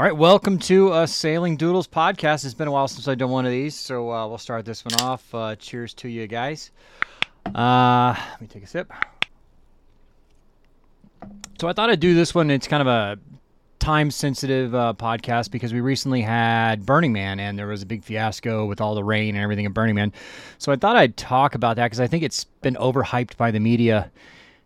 All 0.00 0.04
right, 0.04 0.16
welcome 0.16 0.58
to 0.60 0.94
a 0.94 1.06
Sailing 1.06 1.58
Doodles 1.58 1.86
podcast. 1.86 2.46
It's 2.46 2.54
been 2.54 2.68
a 2.68 2.70
while 2.70 2.88
since 2.88 3.06
I've 3.06 3.18
done 3.18 3.28
one 3.28 3.44
of 3.44 3.52
these, 3.52 3.74
so 3.74 4.10
uh, 4.10 4.26
we'll 4.26 4.38
start 4.38 4.64
this 4.64 4.82
one 4.82 4.98
off. 5.02 5.34
Uh, 5.34 5.56
cheers 5.56 5.92
to 5.92 6.08
you 6.08 6.26
guys. 6.26 6.70
Uh, 7.54 8.14
let 8.30 8.40
me 8.40 8.46
take 8.46 8.62
a 8.62 8.66
sip. 8.66 8.90
So 11.60 11.68
I 11.68 11.74
thought 11.74 11.90
I'd 11.90 12.00
do 12.00 12.14
this 12.14 12.34
one. 12.34 12.50
It's 12.50 12.66
kind 12.66 12.80
of 12.80 12.86
a 12.86 13.18
time 13.78 14.10
sensitive 14.10 14.74
uh, 14.74 14.94
podcast 14.96 15.50
because 15.50 15.74
we 15.74 15.82
recently 15.82 16.22
had 16.22 16.86
Burning 16.86 17.12
Man 17.12 17.38
and 17.38 17.58
there 17.58 17.66
was 17.66 17.82
a 17.82 17.86
big 17.86 18.02
fiasco 18.02 18.64
with 18.64 18.80
all 18.80 18.94
the 18.94 19.04
rain 19.04 19.34
and 19.34 19.44
everything 19.44 19.66
at 19.66 19.74
Burning 19.74 19.96
Man. 19.96 20.14
So 20.56 20.72
I 20.72 20.76
thought 20.76 20.96
I'd 20.96 21.18
talk 21.18 21.54
about 21.54 21.76
that 21.76 21.84
because 21.84 22.00
I 22.00 22.06
think 22.06 22.24
it's 22.24 22.44
been 22.62 22.76
overhyped 22.76 23.36
by 23.36 23.50
the 23.50 23.60
media 23.60 24.10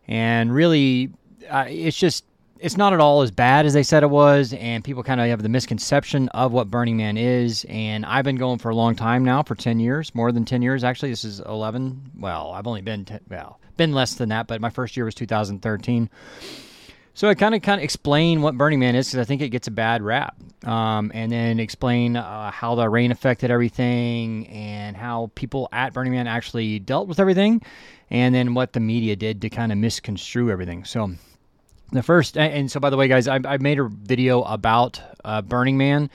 and 0.07 0.55
really 0.55 1.11
uh, 1.51 1.65
it's 1.69 1.99
just 1.99 2.25
it's 2.65 2.79
not 2.79 2.95
at 2.95 3.01
all 3.01 3.21
as 3.21 3.31
bad 3.31 3.67
as 3.67 3.75
they 3.75 3.83
said 3.83 4.03
it 4.03 4.09
was 4.09 4.55
and 4.55 4.83
people 4.83 5.03
kind 5.03 5.21
of 5.21 5.27
have 5.27 5.43
the 5.43 5.51
misconception 5.51 6.31
of 6.31 6.51
what 6.51 6.71
burning 6.71 6.97
man 6.97 7.19
is 7.19 7.67
and 7.69 8.07
i've 8.07 8.25
been 8.25 8.37
going 8.37 8.59
for 8.59 8.71
a 8.71 8.75
long 8.75 8.97
time 8.97 9.23
now 9.23 9.43
for 9.43 9.55
10 9.55 9.79
years 9.79 10.15
more 10.15 10.33
than 10.33 10.47
10 10.47 10.63
years 10.63 10.83
actually 10.83 11.11
this 11.11 11.25
is 11.25 11.41
11 11.41 12.13
well 12.19 12.53
i've 12.53 12.67
only 12.67 12.81
been 12.81 13.05
10, 13.05 13.21
well 13.29 13.61
been 13.77 13.93
less 13.93 14.15
than 14.15 14.31
that 14.31 14.47
but 14.47 14.63
my 14.63 14.71
first 14.71 14.97
year 14.97 15.05
was 15.05 15.15
2013 15.15 16.09
so 17.17 17.29
I 17.29 17.35
kind 17.35 17.55
of 17.55 17.63
kind 17.63 17.81
of 17.81 17.85
explain 17.85 18.43
what 18.43 18.59
Burning 18.59 18.81
Man 18.81 18.97
is 18.97 19.07
because 19.07 19.21
I 19.21 19.25
think 19.25 19.41
it 19.41 19.51
gets 19.51 19.69
a 19.69 19.71
bad 19.71 20.03
rap, 20.03 20.35
um, 20.65 21.13
and 21.15 21.31
then 21.31 21.61
explain 21.61 22.17
uh, 22.17 22.51
how 22.51 22.75
the 22.75 22.89
rain 22.89 23.13
affected 23.13 23.53
everything 23.53 24.49
and 24.49 24.97
how 24.97 25.31
people 25.37 25.69
at 25.71 25.93
Burning 25.93 26.13
Man 26.13 26.27
actually 26.27 26.81
dealt 26.81 27.07
with 27.07 27.21
everything, 27.21 27.63
and 28.11 28.35
then 28.35 28.55
what 28.55 28.73
the 28.73 28.81
media 28.81 29.15
did 29.15 29.43
to 29.43 29.49
kind 29.49 29.71
of 29.71 29.79
misconstrue 29.79 30.51
everything. 30.51 30.85
So 30.85 31.13
the 31.93 32.03
first, 32.03 32.37
and 32.37 32.71
so 32.71 32.81
by 32.81 32.91
the 32.91 32.97
way, 32.97 33.09
guys, 33.09 33.29
I, 33.29 33.41
I 33.45 33.59
made 33.59 33.79
a 33.79 33.85
video 33.89 34.43
about 34.43 35.01
uh, 35.25 35.43
Burning 35.43 35.77
Man 35.77 36.11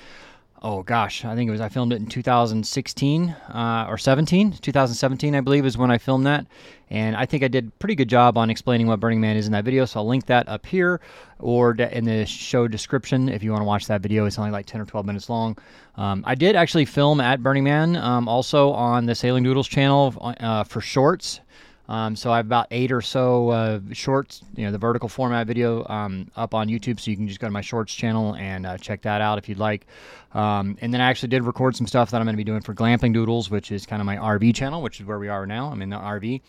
oh 0.61 0.83
gosh, 0.83 1.23
I 1.25 1.35
think 1.35 1.47
it 1.47 1.51
was 1.51 1.61
I 1.61 1.69
filmed 1.69 1.93
it 1.93 1.97
in 1.97 2.07
2016 2.07 3.29
uh, 3.29 3.85
or 3.87 3.97
17, 3.97 4.53
2017, 4.53 5.35
I 5.35 5.41
believe, 5.41 5.65
is 5.65 5.77
when 5.77 5.91
I 5.91 5.97
filmed 5.97 6.25
that. 6.25 6.45
And 6.89 7.15
I 7.15 7.25
think 7.25 7.43
I 7.43 7.47
did 7.47 7.77
pretty 7.79 7.95
good 7.95 8.09
job 8.09 8.37
on 8.37 8.49
explaining 8.49 8.87
what 8.87 8.99
Burning 8.99 9.21
Man 9.21 9.37
is 9.37 9.45
in 9.45 9.51
that 9.53 9.63
video. 9.63 9.85
So 9.85 9.99
I'll 9.99 10.07
link 10.07 10.25
that 10.25 10.49
up 10.49 10.65
here 10.65 10.99
or 11.37 11.71
in 11.71 12.05
the 12.05 12.25
show 12.25 12.67
description 12.67 13.29
if 13.29 13.43
you 13.43 13.51
want 13.51 13.61
to 13.61 13.65
watch 13.65 13.87
that 13.87 14.01
video. 14.01 14.25
It's 14.25 14.39
only 14.39 14.51
like 14.51 14.65
10 14.65 14.81
or 14.81 14.85
12 14.85 15.05
minutes 15.05 15.29
long. 15.29 15.57
Um, 15.95 16.23
I 16.25 16.35
did 16.35 16.55
actually 16.55 16.85
film 16.85 17.21
at 17.21 17.43
Burning 17.43 17.63
Man 17.63 17.95
um, 17.95 18.27
also 18.27 18.71
on 18.71 19.05
the 19.05 19.15
Sailing 19.15 19.43
Doodles 19.43 19.67
channel 19.67 20.15
uh, 20.39 20.63
for 20.63 20.81
shorts. 20.81 21.41
Um, 21.89 22.15
so 22.15 22.31
I 22.31 22.37
have 22.37 22.45
about 22.45 22.67
eight 22.69 22.91
or 22.91 23.01
so 23.01 23.49
uh, 23.49 23.79
shorts, 23.93 24.43
you 24.55 24.63
know, 24.63 24.71
the 24.71 24.77
vertical 24.77 25.09
format 25.09 25.47
video 25.47 25.85
um, 25.87 26.29
up 26.35 26.53
on 26.53 26.67
YouTube. 26.67 26.99
So 26.99 27.09
you 27.09 27.17
can 27.17 27.27
just 27.27 27.39
go 27.39 27.47
to 27.47 27.51
my 27.51 27.61
shorts 27.61 27.93
channel 27.93 28.35
and 28.35 28.67
uh, 28.67 28.77
check 28.77 29.01
that 29.01 29.21
out 29.21 29.39
if 29.39 29.49
you'd 29.49 29.57
like. 29.57 29.87
Um, 30.33 30.77
and 30.81 30.93
then 30.93 31.01
I 31.01 31.09
actually 31.09 31.29
did 31.29 31.43
record 31.43 31.75
some 31.75 31.87
stuff 31.87 32.11
that 32.11 32.21
I'm 32.21 32.25
going 32.25 32.35
to 32.35 32.37
be 32.37 32.43
doing 32.43 32.61
for 32.61 32.75
Glamping 32.75 33.11
Doodles, 33.11 33.49
which 33.49 33.71
is 33.71 33.87
kind 33.87 34.01
of 34.01 34.05
my 34.05 34.17
RV 34.17 34.53
channel, 34.53 34.83
which 34.83 34.99
is 34.99 35.07
where 35.07 35.17
we 35.17 35.29
are 35.29 35.47
now. 35.47 35.71
I'm 35.71 35.81
in 35.81 35.89
the 35.89 35.97
RV. 35.97 36.41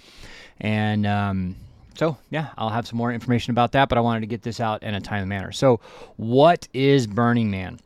And 0.61 1.07
um, 1.07 1.57
so, 1.95 2.19
yeah, 2.29 2.49
I'll 2.59 2.69
have 2.69 2.87
some 2.87 2.99
more 2.99 3.11
information 3.11 3.53
about 3.53 3.73
that, 3.73 3.89
but 3.89 3.97
I 3.97 4.03
wanted 4.03 4.21
to 4.21 4.27
get 4.27 4.43
this 4.43 4.61
out 4.61 4.83
in 4.83 4.95
a 4.95 5.01
timely 5.01 5.29
manner. 5.29 5.53
So, 5.53 5.81
what 6.17 6.69
is 6.75 7.07
Burning 7.07 7.51
Man? 7.51 7.81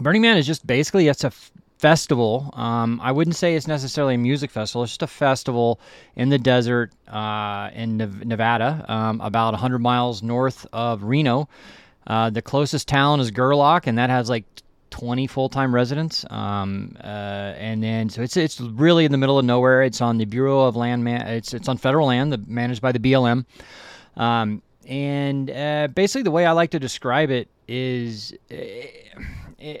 Burning 0.00 0.22
Man 0.22 0.38
is 0.38 0.46
just 0.46 0.66
basically 0.66 1.08
it's 1.08 1.22
a 1.22 1.32
festival. 1.82 2.48
Um, 2.52 3.00
I 3.02 3.10
wouldn't 3.10 3.34
say 3.34 3.56
it's 3.56 3.66
necessarily 3.66 4.14
a 4.14 4.18
music 4.18 4.52
festival. 4.52 4.84
It's 4.84 4.92
just 4.92 5.02
a 5.02 5.08
festival 5.08 5.80
in 6.14 6.28
the 6.28 6.38
desert 6.38 6.92
uh, 7.08 7.70
in 7.74 7.96
Nevada, 7.96 8.84
um, 8.88 9.20
about 9.20 9.52
100 9.52 9.80
miles 9.80 10.22
north 10.22 10.64
of 10.72 11.02
Reno. 11.02 11.48
Uh, 12.06 12.30
the 12.30 12.40
closest 12.40 12.86
town 12.86 13.18
is 13.18 13.32
Gerlach, 13.32 13.88
and 13.88 13.98
that 13.98 14.10
has 14.10 14.30
like 14.30 14.44
20 14.90 15.26
full-time 15.26 15.74
residents. 15.74 16.24
Um, 16.30 16.96
uh, 17.02 17.58
and 17.58 17.82
then 17.82 18.08
so 18.08 18.22
it's 18.22 18.36
it's 18.36 18.60
really 18.60 19.04
in 19.04 19.10
the 19.10 19.18
middle 19.18 19.40
of 19.40 19.44
nowhere. 19.44 19.82
It's 19.82 20.00
on 20.00 20.18
the 20.18 20.24
Bureau 20.24 20.60
of 20.60 20.76
Land. 20.76 21.02
Man- 21.02 21.26
it's 21.26 21.52
it's 21.52 21.68
on 21.68 21.78
federal 21.78 22.06
land, 22.06 22.32
the, 22.32 22.38
managed 22.46 22.80
by 22.80 22.92
the 22.92 23.00
BLM. 23.00 23.44
Um, 24.16 24.62
and 24.86 25.50
uh, 25.50 25.88
basically, 25.92 26.22
the 26.22 26.30
way 26.30 26.46
I 26.46 26.52
like 26.52 26.70
to 26.70 26.78
describe 26.78 27.30
it 27.32 27.48
is. 27.66 28.34
Uh, 28.52 29.78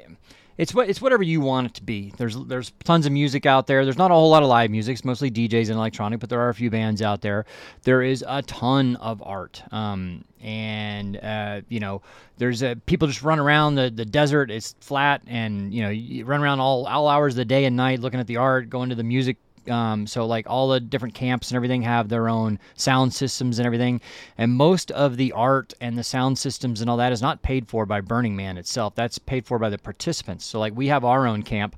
it's 0.58 0.74
what 0.74 0.88
it's 0.88 1.00
whatever 1.00 1.22
you 1.22 1.40
want 1.40 1.68
it 1.68 1.74
to 1.74 1.82
be. 1.82 2.12
There's 2.16 2.36
there's 2.46 2.72
tons 2.84 3.06
of 3.06 3.12
music 3.12 3.46
out 3.46 3.66
there. 3.66 3.84
There's 3.84 3.98
not 3.98 4.10
a 4.10 4.14
whole 4.14 4.30
lot 4.30 4.42
of 4.42 4.48
live 4.48 4.70
music. 4.70 4.94
It's 4.94 5.04
mostly 5.04 5.30
DJs 5.30 5.68
and 5.68 5.78
electronic, 5.78 6.20
but 6.20 6.28
there 6.28 6.40
are 6.40 6.50
a 6.50 6.54
few 6.54 6.70
bands 6.70 7.02
out 7.02 7.20
there. 7.22 7.46
There 7.82 8.02
is 8.02 8.24
a 8.26 8.42
ton 8.42 8.96
of 8.96 9.22
art, 9.22 9.62
um, 9.72 10.24
and 10.40 11.16
uh, 11.16 11.62
you 11.68 11.80
know, 11.80 12.02
there's 12.38 12.62
people 12.86 13.08
just 13.08 13.22
run 13.22 13.38
around 13.38 13.76
the, 13.76 13.90
the 13.94 14.04
desert. 14.04 14.50
It's 14.50 14.74
flat, 14.80 15.22
and 15.26 15.72
you 15.72 15.82
know, 15.82 15.90
you 15.90 16.24
run 16.24 16.42
around 16.42 16.60
all 16.60 16.86
all 16.86 17.08
hours 17.08 17.34
of 17.34 17.38
the 17.38 17.44
day 17.44 17.64
and 17.64 17.76
night 17.76 18.00
looking 18.00 18.20
at 18.20 18.26
the 18.26 18.36
art, 18.36 18.68
going 18.68 18.90
to 18.90 18.94
the 18.94 19.04
music 19.04 19.38
um, 19.68 20.06
so 20.06 20.26
like 20.26 20.48
all 20.48 20.68
the 20.68 20.80
different 20.80 21.14
camps 21.14 21.50
and 21.50 21.56
everything 21.56 21.82
have 21.82 22.08
their 22.08 22.28
own 22.28 22.58
sound 22.74 23.14
systems 23.14 23.58
and 23.58 23.66
everything, 23.66 24.00
and 24.38 24.52
most 24.52 24.90
of 24.90 25.16
the 25.16 25.32
art 25.32 25.74
and 25.80 25.96
the 25.96 26.04
sound 26.04 26.38
systems 26.38 26.80
and 26.80 26.90
all 26.90 26.96
that 26.96 27.12
is 27.12 27.22
not 27.22 27.42
paid 27.42 27.68
for 27.68 27.86
by 27.86 28.00
Burning 28.00 28.36
Man 28.36 28.58
itself. 28.58 28.94
That's 28.94 29.18
paid 29.18 29.46
for 29.46 29.58
by 29.58 29.70
the 29.70 29.78
participants. 29.78 30.44
So 30.44 30.58
like 30.58 30.74
we 30.74 30.88
have 30.88 31.04
our 31.04 31.26
own 31.26 31.42
camp, 31.42 31.76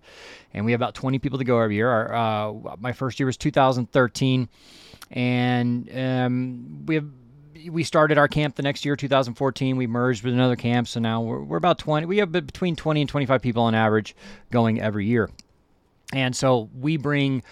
and 0.52 0.64
we 0.64 0.72
have 0.72 0.80
about 0.80 0.94
20 0.94 1.18
people 1.18 1.38
to 1.38 1.44
go 1.44 1.58
every 1.58 1.76
year. 1.76 1.90
Our, 1.90 2.14
uh, 2.14 2.76
my 2.78 2.92
first 2.92 3.18
year 3.18 3.26
was 3.26 3.36
2013, 3.36 4.48
and 5.10 5.90
um, 5.96 6.86
we 6.86 6.94
have 6.96 7.06
we 7.70 7.84
started 7.84 8.18
our 8.18 8.28
camp 8.28 8.56
the 8.56 8.62
next 8.62 8.84
year 8.84 8.96
2014 8.96 9.76
we 9.76 9.86
merged 9.86 10.22
with 10.22 10.34
another 10.34 10.56
camp 10.56 10.86
so 10.86 11.00
now 11.00 11.22
we're, 11.22 11.42
we're 11.42 11.56
about 11.56 11.78
20 11.78 12.06
we 12.06 12.18
have 12.18 12.30
between 12.30 12.76
20 12.76 13.02
and 13.02 13.08
25 13.08 13.40
people 13.40 13.62
on 13.62 13.74
average 13.74 14.14
going 14.50 14.80
every 14.80 15.06
year 15.06 15.30
and 16.12 16.34
so 16.36 16.68
we 16.78 16.96
bring 16.96 17.42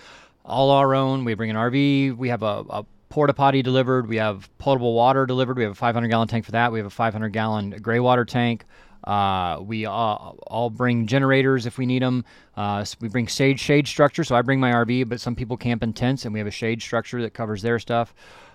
all 0.44 0.70
our 0.70 0.94
own. 0.94 1.24
We 1.24 1.34
bring 1.34 1.50
an 1.50 1.56
RV. 1.56 2.16
We 2.16 2.28
have 2.28 2.42
a, 2.42 2.64
a 2.68 2.86
porta 3.08 3.34
potty 3.34 3.62
delivered. 3.62 4.08
We 4.08 4.16
have 4.16 4.48
potable 4.58 4.94
water 4.94 5.26
delivered. 5.26 5.56
We 5.56 5.64
have 5.64 5.72
a 5.72 5.76
500 5.76 6.08
gallon 6.08 6.28
tank 6.28 6.44
for 6.44 6.52
that. 6.52 6.72
We 6.72 6.78
have 6.78 6.86
a 6.86 6.90
500 6.90 7.28
gallon 7.30 7.70
gray 7.82 8.00
water 8.00 8.24
tank. 8.24 8.64
Uh, 9.04 9.58
we 9.60 9.84
uh, 9.84 9.90
all 9.90 10.70
bring 10.70 11.06
generators 11.06 11.66
if 11.66 11.76
we 11.76 11.86
need 11.86 12.02
them. 12.02 12.24
Uh, 12.56 12.84
so 12.84 12.96
we 13.00 13.08
bring 13.08 13.26
shade 13.26 13.58
shade 13.58 13.88
structure. 13.88 14.24
So 14.24 14.34
I 14.34 14.42
bring 14.42 14.60
my 14.60 14.72
RV, 14.72 15.08
but 15.08 15.20
some 15.20 15.34
people 15.34 15.56
camp 15.56 15.82
in 15.82 15.92
tents, 15.92 16.24
and 16.24 16.32
we 16.32 16.40
have 16.40 16.46
a 16.46 16.52
shade 16.52 16.80
structure 16.80 17.20
that 17.22 17.34
covers 17.34 17.62
their 17.62 17.78
stuff. 17.78 18.14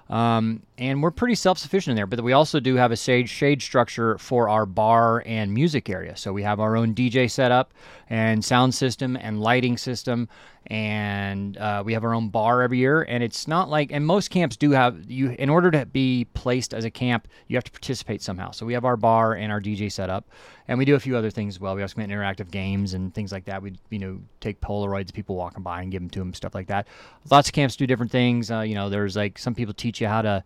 Um, 0.10 0.64
and 0.78 1.02
we're 1.02 1.12
pretty 1.12 1.36
self-sufficient 1.36 1.92
in 1.92 1.96
there. 1.96 2.08
But 2.08 2.22
we 2.22 2.34
also 2.34 2.60
do 2.60 2.76
have 2.76 2.92
a 2.92 2.96
shade 2.96 3.30
shade 3.30 3.62
structure 3.62 4.18
for 4.18 4.50
our 4.50 4.66
bar 4.66 5.24
and 5.26 5.54
music 5.54 5.90
area. 5.90 6.16
So 6.16 6.32
we 6.34 6.44
have 6.44 6.60
our 6.60 6.76
own 6.76 6.94
DJ 6.94 7.30
setup 7.30 7.74
and 8.10 8.44
sound 8.44 8.74
system 8.74 9.18
and 9.18 9.42
lighting 9.42 9.78
system 9.78 10.30
and 10.70 11.58
uh, 11.58 11.82
we 11.86 11.94
have 11.94 12.04
our 12.04 12.14
own 12.14 12.28
bar 12.28 12.62
every 12.62 12.78
year. 12.78 13.04
And 13.04 13.24
it's 13.24 13.48
not 13.48 13.70
like 13.70 13.92
and 13.92 14.06
most 14.06 14.30
camps 14.30 14.58
do 14.58 14.72
have 14.72 15.10
you 15.10 15.32
in 15.32 15.50
order 15.50 15.72
to 15.72 15.86
be 15.86 16.26
placed 16.34 16.74
as 16.74 16.84
a 16.84 16.92
camp 16.92 17.28
you 17.48 17.56
have 17.56 17.64
to 17.64 17.72
participate 17.72 18.22
somehow. 18.22 18.52
So 18.52 18.66
we 18.66 18.74
have 18.74 18.86
our 18.86 18.98
bar 18.98 19.34
and 19.34 19.52
our 19.52 19.62
dj 19.62 19.92
setup 19.92 20.30
and 20.68 20.78
we 20.78 20.86
do 20.86 20.96
a 20.96 21.00
few 21.00 21.16
other 21.16 21.30
things 21.30 21.56
as 21.56 21.60
well. 21.62 21.76
We 21.76 21.82
also 21.82 21.96
make 21.98 22.10
interactive 22.10 22.52
games 22.52 22.94
and 22.94 23.14
things 23.14 23.32
like 23.32 23.46
that. 23.46 23.62
We 23.62 23.74
you 23.90 24.00
know 24.00 24.20
take 24.42 24.60
polaroids 24.60 25.14
people 25.14 25.36
walking 25.36 25.64
by 25.64 25.82
and 25.82 25.92
give 25.92 26.02
them 26.02 26.10
to 26.12 26.20
them 26.20 26.34
stuff 26.34 26.54
like 26.54 26.68
that. 26.68 26.88
Lots 27.32 27.48
of 27.48 27.54
camps 27.54 27.76
do 27.76 27.88
different 27.88 28.12
things. 28.12 28.52
Uh, 28.52 28.62
you 28.62 28.76
know 28.76 28.90
there's 28.90 29.16
like 29.16 29.40
some 29.40 29.56
people 29.56 29.74
teach 29.74 29.97
you 30.02 30.08
how 30.08 30.22
to 30.22 30.44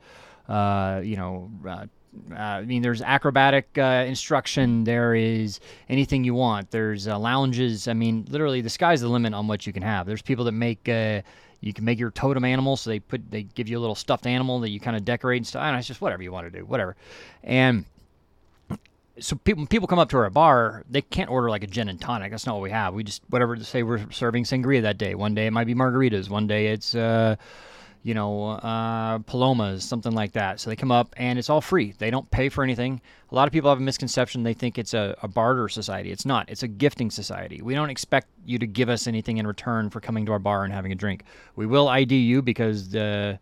uh, 0.48 1.02
you 1.04 1.16
know 1.16 1.50
uh, 1.68 1.86
uh, 2.32 2.36
I 2.36 2.66
mean, 2.66 2.82
there's 2.82 3.02
acrobatic 3.02 3.78
uh, 3.78 4.04
instruction. 4.06 4.84
There 4.84 5.16
is 5.16 5.60
anything 5.88 6.24
you 6.24 6.34
want. 6.34 6.72
There's 6.72 7.08
uh, 7.08 7.18
lounges. 7.18 7.88
I 7.88 7.94
mean, 7.94 8.26
literally, 8.30 8.62
the 8.62 8.70
sky's 8.70 9.02
the 9.02 9.08
limit 9.08 9.34
on 9.34 9.48
what 9.48 9.66
you 9.66 9.74
can 9.74 9.84
have. 9.84 10.06
There's 10.06 10.22
people 10.22 10.46
that 10.46 10.52
make. 10.52 10.88
Uh, 10.88 11.22
you 11.62 11.74
can 11.74 11.86
make 11.86 12.00
your 12.00 12.10
totem 12.10 12.44
animal, 12.44 12.76
so 12.76 12.90
they 12.90 13.00
put 13.00 13.30
they 13.30 13.44
give 13.44 13.70
you 13.70 13.78
a 13.78 13.82
little 13.82 13.96
stuffed 13.96 14.26
animal 14.26 14.60
that 14.62 14.72
you 14.72 14.80
kind 14.80 14.98
of 14.98 15.06
decorate 15.06 15.38
and 15.38 15.48
stuff. 15.48 15.62
And 15.62 15.78
it's 15.78 15.88
just 15.88 16.02
whatever 16.02 16.24
you 16.24 16.32
want 16.32 16.52
to 16.52 16.60
do, 16.60 16.66
whatever. 16.66 16.96
And 17.44 17.86
so 19.20 19.36
people 19.36 19.68
people 19.68 19.88
come 19.88 20.00
up 20.00 20.10
to 20.10 20.18
our 20.18 20.30
bar, 20.32 20.84
they 20.90 21.04
can't 21.04 21.30
order 21.30 21.50
like 21.50 21.64
a 21.64 21.68
gin 21.68 21.88
and 21.88 22.02
tonic. 22.02 22.32
That's 22.32 22.47
not 22.47 22.54
what 22.54 22.64
we 22.64 22.72
have. 22.72 22.96
We 22.96 23.04
just 23.04 23.22
whatever 23.30 23.56
say 23.64 23.84
we're 23.84 24.12
serving 24.12 24.46
sangria 24.46 24.82
that 24.82 24.97
day. 24.97 25.14
One 25.14 25.36
day 25.36 25.46
it 25.46 25.52
might 25.52 25.68
be 25.68 25.76
margaritas. 25.76 26.30
One 26.30 26.47
day 26.47 26.68
it's 26.68 26.96
uh, 26.96 27.36
you 28.03 28.16
know, 28.16 28.50
uh, 28.50 29.20
palomas, 29.20 29.84
something 29.84 30.14
like 30.14 30.32
that. 30.32 30.59
So 30.59 30.70
they 30.70 30.76
come 30.76 30.92
up 30.92 31.14
and 31.18 31.38
it's 31.38 31.50
all 31.50 31.62
free. 31.62 31.94
They 31.98 32.09
don't 32.09 32.30
pay 32.32 32.50
for 32.50 32.64
anything. 32.64 33.00
A 33.32 33.36
lot 33.36 33.48
of 33.48 33.53
people 33.53 33.70
have 33.70 33.78
a 33.78 33.82
misconception. 33.82 34.42
They 34.42 34.56
think 34.56 34.80
it's 34.80 34.94
a, 34.94 35.16
a, 35.22 35.28
barter 35.28 35.70
society. 35.70 36.12
It's 36.12 36.26
not. 36.26 36.50
It's 36.50 36.64
a 36.64 36.68
gifting 36.68 37.12
society. 37.12 37.62
We 37.62 37.76
don't 37.76 37.92
expect 37.92 38.28
you 38.46 38.58
to 38.58 38.66
give 38.66 38.90
us 38.90 39.06
anything 39.06 39.38
in 39.38 39.46
return 39.46 39.90
for 39.90 40.00
coming 40.00 40.26
to 40.26 40.32
our 40.32 40.40
bar 40.40 40.64
and 40.64 40.74
having 40.74 40.92
a 40.92 40.96
drink. 40.96 41.24
We 41.56 41.68
will 41.68 41.88
ID 41.88 42.16
you 42.16 42.42
because 42.42 42.90
the, 42.90 43.40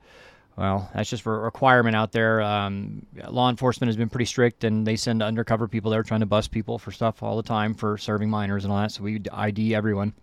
well, 0.57 0.91
that's 0.93 1.09
just 1.09 1.25
a 1.25 1.29
requirement 1.29 1.95
out 1.95 2.11
there. 2.11 2.41
Um, 2.41 3.05
law 3.29 3.49
enforcement 3.49 3.87
has 3.87 3.95
been 3.95 4.09
pretty 4.09 4.25
strict 4.25 4.65
and 4.65 4.85
they 4.85 4.97
send 4.97 5.23
undercover 5.23 5.69
people 5.69 5.89
there 5.89 6.03
trying 6.03 6.19
to 6.19 6.25
bust 6.25 6.51
people 6.51 6.77
for 6.77 6.91
stuff 6.91 7.23
all 7.23 7.37
the 7.37 7.43
time 7.43 7.73
for 7.73 7.97
serving 7.97 8.29
minors 8.29 8.65
and 8.65 8.73
all 8.73 8.81
that. 8.81 8.91
So 8.91 9.03
we 9.03 9.21
ID 9.31 9.73
everyone. 9.73 10.13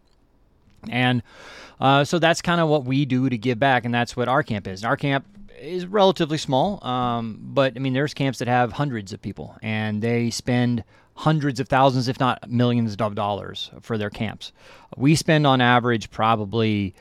And 0.90 1.22
uh, 1.80 2.04
so 2.04 2.18
that's 2.18 2.42
kind 2.42 2.60
of 2.60 2.68
what 2.68 2.84
we 2.84 3.04
do 3.04 3.28
to 3.28 3.38
give 3.38 3.58
back, 3.58 3.84
and 3.84 3.94
that's 3.94 4.16
what 4.16 4.28
our 4.28 4.42
camp 4.42 4.66
is. 4.66 4.84
Our 4.84 4.96
camp 4.96 5.26
is 5.60 5.86
relatively 5.86 6.38
small, 6.38 6.84
um, 6.86 7.38
but 7.40 7.74
I 7.76 7.78
mean, 7.78 7.92
there's 7.92 8.14
camps 8.14 8.38
that 8.38 8.48
have 8.48 8.72
hundreds 8.72 9.12
of 9.12 9.22
people, 9.22 9.56
and 9.62 10.02
they 10.02 10.30
spend 10.30 10.84
hundreds 11.14 11.60
of 11.60 11.68
thousands, 11.68 12.08
if 12.08 12.20
not 12.20 12.50
millions 12.50 12.96
of 12.98 13.14
dollars 13.14 13.70
for 13.80 13.96
their 13.96 14.10
camps. 14.10 14.52
We 14.96 15.14
spend 15.14 15.46
on 15.46 15.60
average 15.60 16.10
probably 16.10 16.94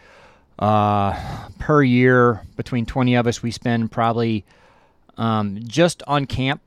uh, 0.60 1.50
per 1.60 1.84
year 1.84 2.42
between 2.56 2.86
20 2.86 3.16
of 3.16 3.28
us, 3.28 3.44
we 3.44 3.52
spend 3.52 3.92
probably 3.92 4.46
um, 5.18 5.60
just 5.64 6.02
on 6.08 6.26
camp 6.26 6.62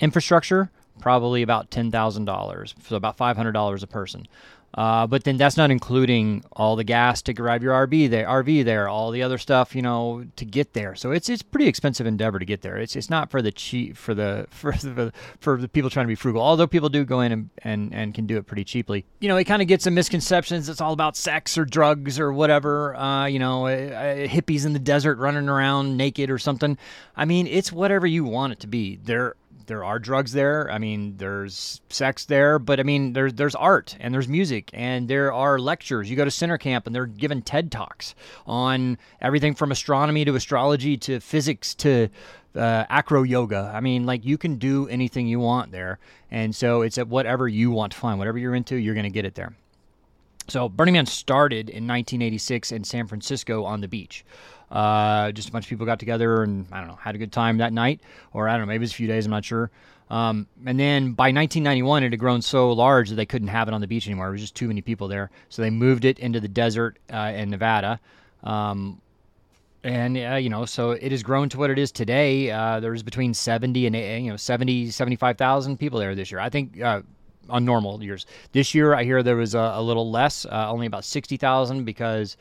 infrastructure, 0.00 0.70
probably 1.00 1.42
about 1.42 1.70
$10,000, 1.70 2.74
so 2.86 2.96
about 2.96 3.16
$500 3.16 3.82
a 3.82 3.86
person. 3.86 4.28
Uh, 4.74 5.06
but 5.06 5.24
then 5.24 5.36
that's 5.36 5.56
not 5.56 5.70
including 5.70 6.44
all 6.52 6.74
the 6.74 6.84
gas 6.84 7.22
to 7.22 7.32
drive 7.32 7.62
your 7.62 7.72
RV 7.86 8.10
there, 8.10 8.26
RV 8.26 8.64
there, 8.64 8.88
all 8.88 9.10
the 9.12 9.22
other 9.22 9.38
stuff, 9.38 9.74
you 9.74 9.82
know, 9.82 10.24
to 10.36 10.44
get 10.44 10.72
there. 10.72 10.94
So 10.96 11.12
it's 11.12 11.28
it's 11.28 11.42
pretty 11.42 11.68
expensive 11.68 12.06
endeavor 12.06 12.40
to 12.40 12.44
get 12.44 12.62
there. 12.62 12.76
It's 12.76 12.96
it's 12.96 13.08
not 13.08 13.30
for 13.30 13.40
the 13.40 13.52
cheap 13.52 13.96
for 13.96 14.14
the 14.14 14.46
for 14.50 14.72
the 14.72 15.12
for 15.38 15.56
the 15.60 15.68
people 15.68 15.90
trying 15.90 16.06
to 16.06 16.08
be 16.08 16.16
frugal. 16.16 16.42
Although 16.42 16.66
people 16.66 16.88
do 16.88 17.04
go 17.04 17.20
in 17.20 17.32
and 17.32 17.50
and, 17.58 17.94
and 17.94 18.14
can 18.14 18.26
do 18.26 18.36
it 18.36 18.46
pretty 18.46 18.64
cheaply. 18.64 19.04
You 19.20 19.28
know, 19.28 19.36
it 19.36 19.44
kind 19.44 19.62
of 19.62 19.68
gets 19.68 19.84
some 19.84 19.94
misconceptions. 19.94 20.68
It's 20.68 20.80
all 20.80 20.92
about 20.92 21.16
sex 21.16 21.56
or 21.56 21.64
drugs 21.64 22.18
or 22.18 22.32
whatever. 22.32 22.96
Uh, 22.96 23.26
you 23.26 23.38
know, 23.38 23.66
uh, 23.66 23.70
uh, 23.70 24.26
hippies 24.26 24.66
in 24.66 24.72
the 24.72 24.78
desert 24.80 25.18
running 25.18 25.48
around 25.48 25.96
naked 25.96 26.30
or 26.30 26.38
something. 26.38 26.76
I 27.16 27.24
mean, 27.24 27.46
it's 27.46 27.70
whatever 27.70 28.06
you 28.06 28.24
want 28.24 28.52
it 28.52 28.60
to 28.60 28.66
be. 28.66 28.96
There 28.96 29.36
there 29.66 29.84
are 29.84 29.98
drugs 29.98 30.32
there. 30.32 30.70
I 30.70 30.78
mean, 30.78 31.16
there's 31.16 31.80
sex 31.88 32.24
there, 32.24 32.58
but 32.58 32.80
I 32.80 32.82
mean, 32.82 33.12
there's 33.12 33.34
there's 33.34 33.54
art 33.54 33.96
and 34.00 34.12
there's 34.12 34.28
music 34.28 34.70
and 34.72 35.08
there 35.08 35.32
are 35.32 35.58
lectures. 35.58 36.10
You 36.10 36.16
go 36.16 36.24
to 36.24 36.30
center 36.30 36.58
camp 36.58 36.86
and 36.86 36.94
they're 36.94 37.06
giving 37.06 37.42
TED 37.42 37.72
talks 37.72 38.14
on 38.46 38.98
everything 39.20 39.54
from 39.54 39.72
astronomy 39.72 40.24
to 40.24 40.34
astrology 40.34 40.96
to 40.98 41.20
physics 41.20 41.74
to 41.76 42.08
uh, 42.56 42.84
acro 42.88 43.22
yoga. 43.22 43.70
I 43.74 43.80
mean, 43.80 44.06
like 44.06 44.24
you 44.24 44.38
can 44.38 44.56
do 44.56 44.88
anything 44.88 45.26
you 45.26 45.40
want 45.40 45.72
there, 45.72 45.98
and 46.30 46.54
so 46.54 46.82
it's 46.82 46.98
at 46.98 47.08
whatever 47.08 47.48
you 47.48 47.70
want 47.70 47.92
to 47.92 47.98
find, 47.98 48.18
whatever 48.18 48.38
you're 48.38 48.54
into, 48.54 48.76
you're 48.76 48.94
to 48.94 49.10
get 49.10 49.24
it 49.24 49.34
there. 49.34 49.54
So 50.48 50.68
Burning 50.68 50.94
Man 50.94 51.06
started 51.06 51.70
in 51.70 51.86
1986 51.86 52.72
in 52.72 52.84
San 52.84 53.06
Francisco 53.06 53.64
on 53.64 53.80
the 53.80 53.88
beach. 53.88 54.24
Uh, 54.70 55.32
just 55.32 55.48
a 55.48 55.52
bunch 55.52 55.64
of 55.66 55.68
people 55.68 55.86
got 55.86 55.98
together 55.98 56.42
and 56.42 56.66
I 56.72 56.78
don't 56.78 56.88
know 56.88 56.96
had 56.96 57.14
a 57.14 57.18
good 57.18 57.32
time 57.32 57.58
that 57.58 57.72
night, 57.72 58.00
or 58.32 58.48
I 58.48 58.52
don't 58.52 58.62
know 58.62 58.66
maybe 58.66 58.82
it 58.82 58.86
was 58.86 58.92
a 58.92 58.96
few 58.96 59.06
days. 59.06 59.24
I'm 59.24 59.30
not 59.30 59.44
sure. 59.44 59.70
Um, 60.10 60.46
and 60.66 60.78
then 60.78 61.12
by 61.12 61.24
1991, 61.24 62.04
it 62.04 62.12
had 62.12 62.20
grown 62.20 62.42
so 62.42 62.72
large 62.72 63.08
that 63.08 63.14
they 63.14 63.26
couldn't 63.26 63.48
have 63.48 63.68
it 63.68 63.74
on 63.74 63.80
the 63.80 63.86
beach 63.86 64.06
anymore. 64.06 64.28
It 64.28 64.32
was 64.32 64.42
just 64.42 64.54
too 64.54 64.68
many 64.68 64.82
people 64.82 65.08
there, 65.08 65.30
so 65.48 65.62
they 65.62 65.70
moved 65.70 66.04
it 66.04 66.18
into 66.18 66.40
the 66.40 66.48
desert 66.48 66.98
uh, 67.12 67.32
in 67.34 67.50
Nevada. 67.50 67.98
Um, 68.42 69.00
and 69.82 70.16
uh, 70.16 70.34
you 70.36 70.50
know, 70.50 70.66
so 70.66 70.92
it 70.92 71.10
has 71.10 71.22
grown 71.22 71.48
to 71.50 71.58
what 71.58 71.70
it 71.70 71.78
is 71.78 71.90
today. 71.90 72.50
Uh, 72.50 72.80
there's 72.80 73.02
between 73.02 73.32
70 73.32 73.86
and 73.86 74.24
you 74.24 74.30
know 74.30 74.36
70, 74.36 74.90
75,000 74.90 75.78
people 75.78 75.98
there 75.98 76.14
this 76.14 76.30
year. 76.30 76.40
I 76.40 76.48
think 76.48 76.80
uh, 76.80 77.02
on 77.48 77.64
normal 77.64 78.02
years. 78.02 78.26
This 78.52 78.74
year, 78.74 78.94
I 78.94 79.04
hear 79.04 79.22
there 79.22 79.36
was 79.36 79.54
a, 79.54 79.72
a 79.76 79.82
little 79.82 80.10
less, 80.10 80.46
uh, 80.46 80.70
only 80.70 80.86
about 80.86 81.04
60,000 81.04 81.84
because 81.84 82.36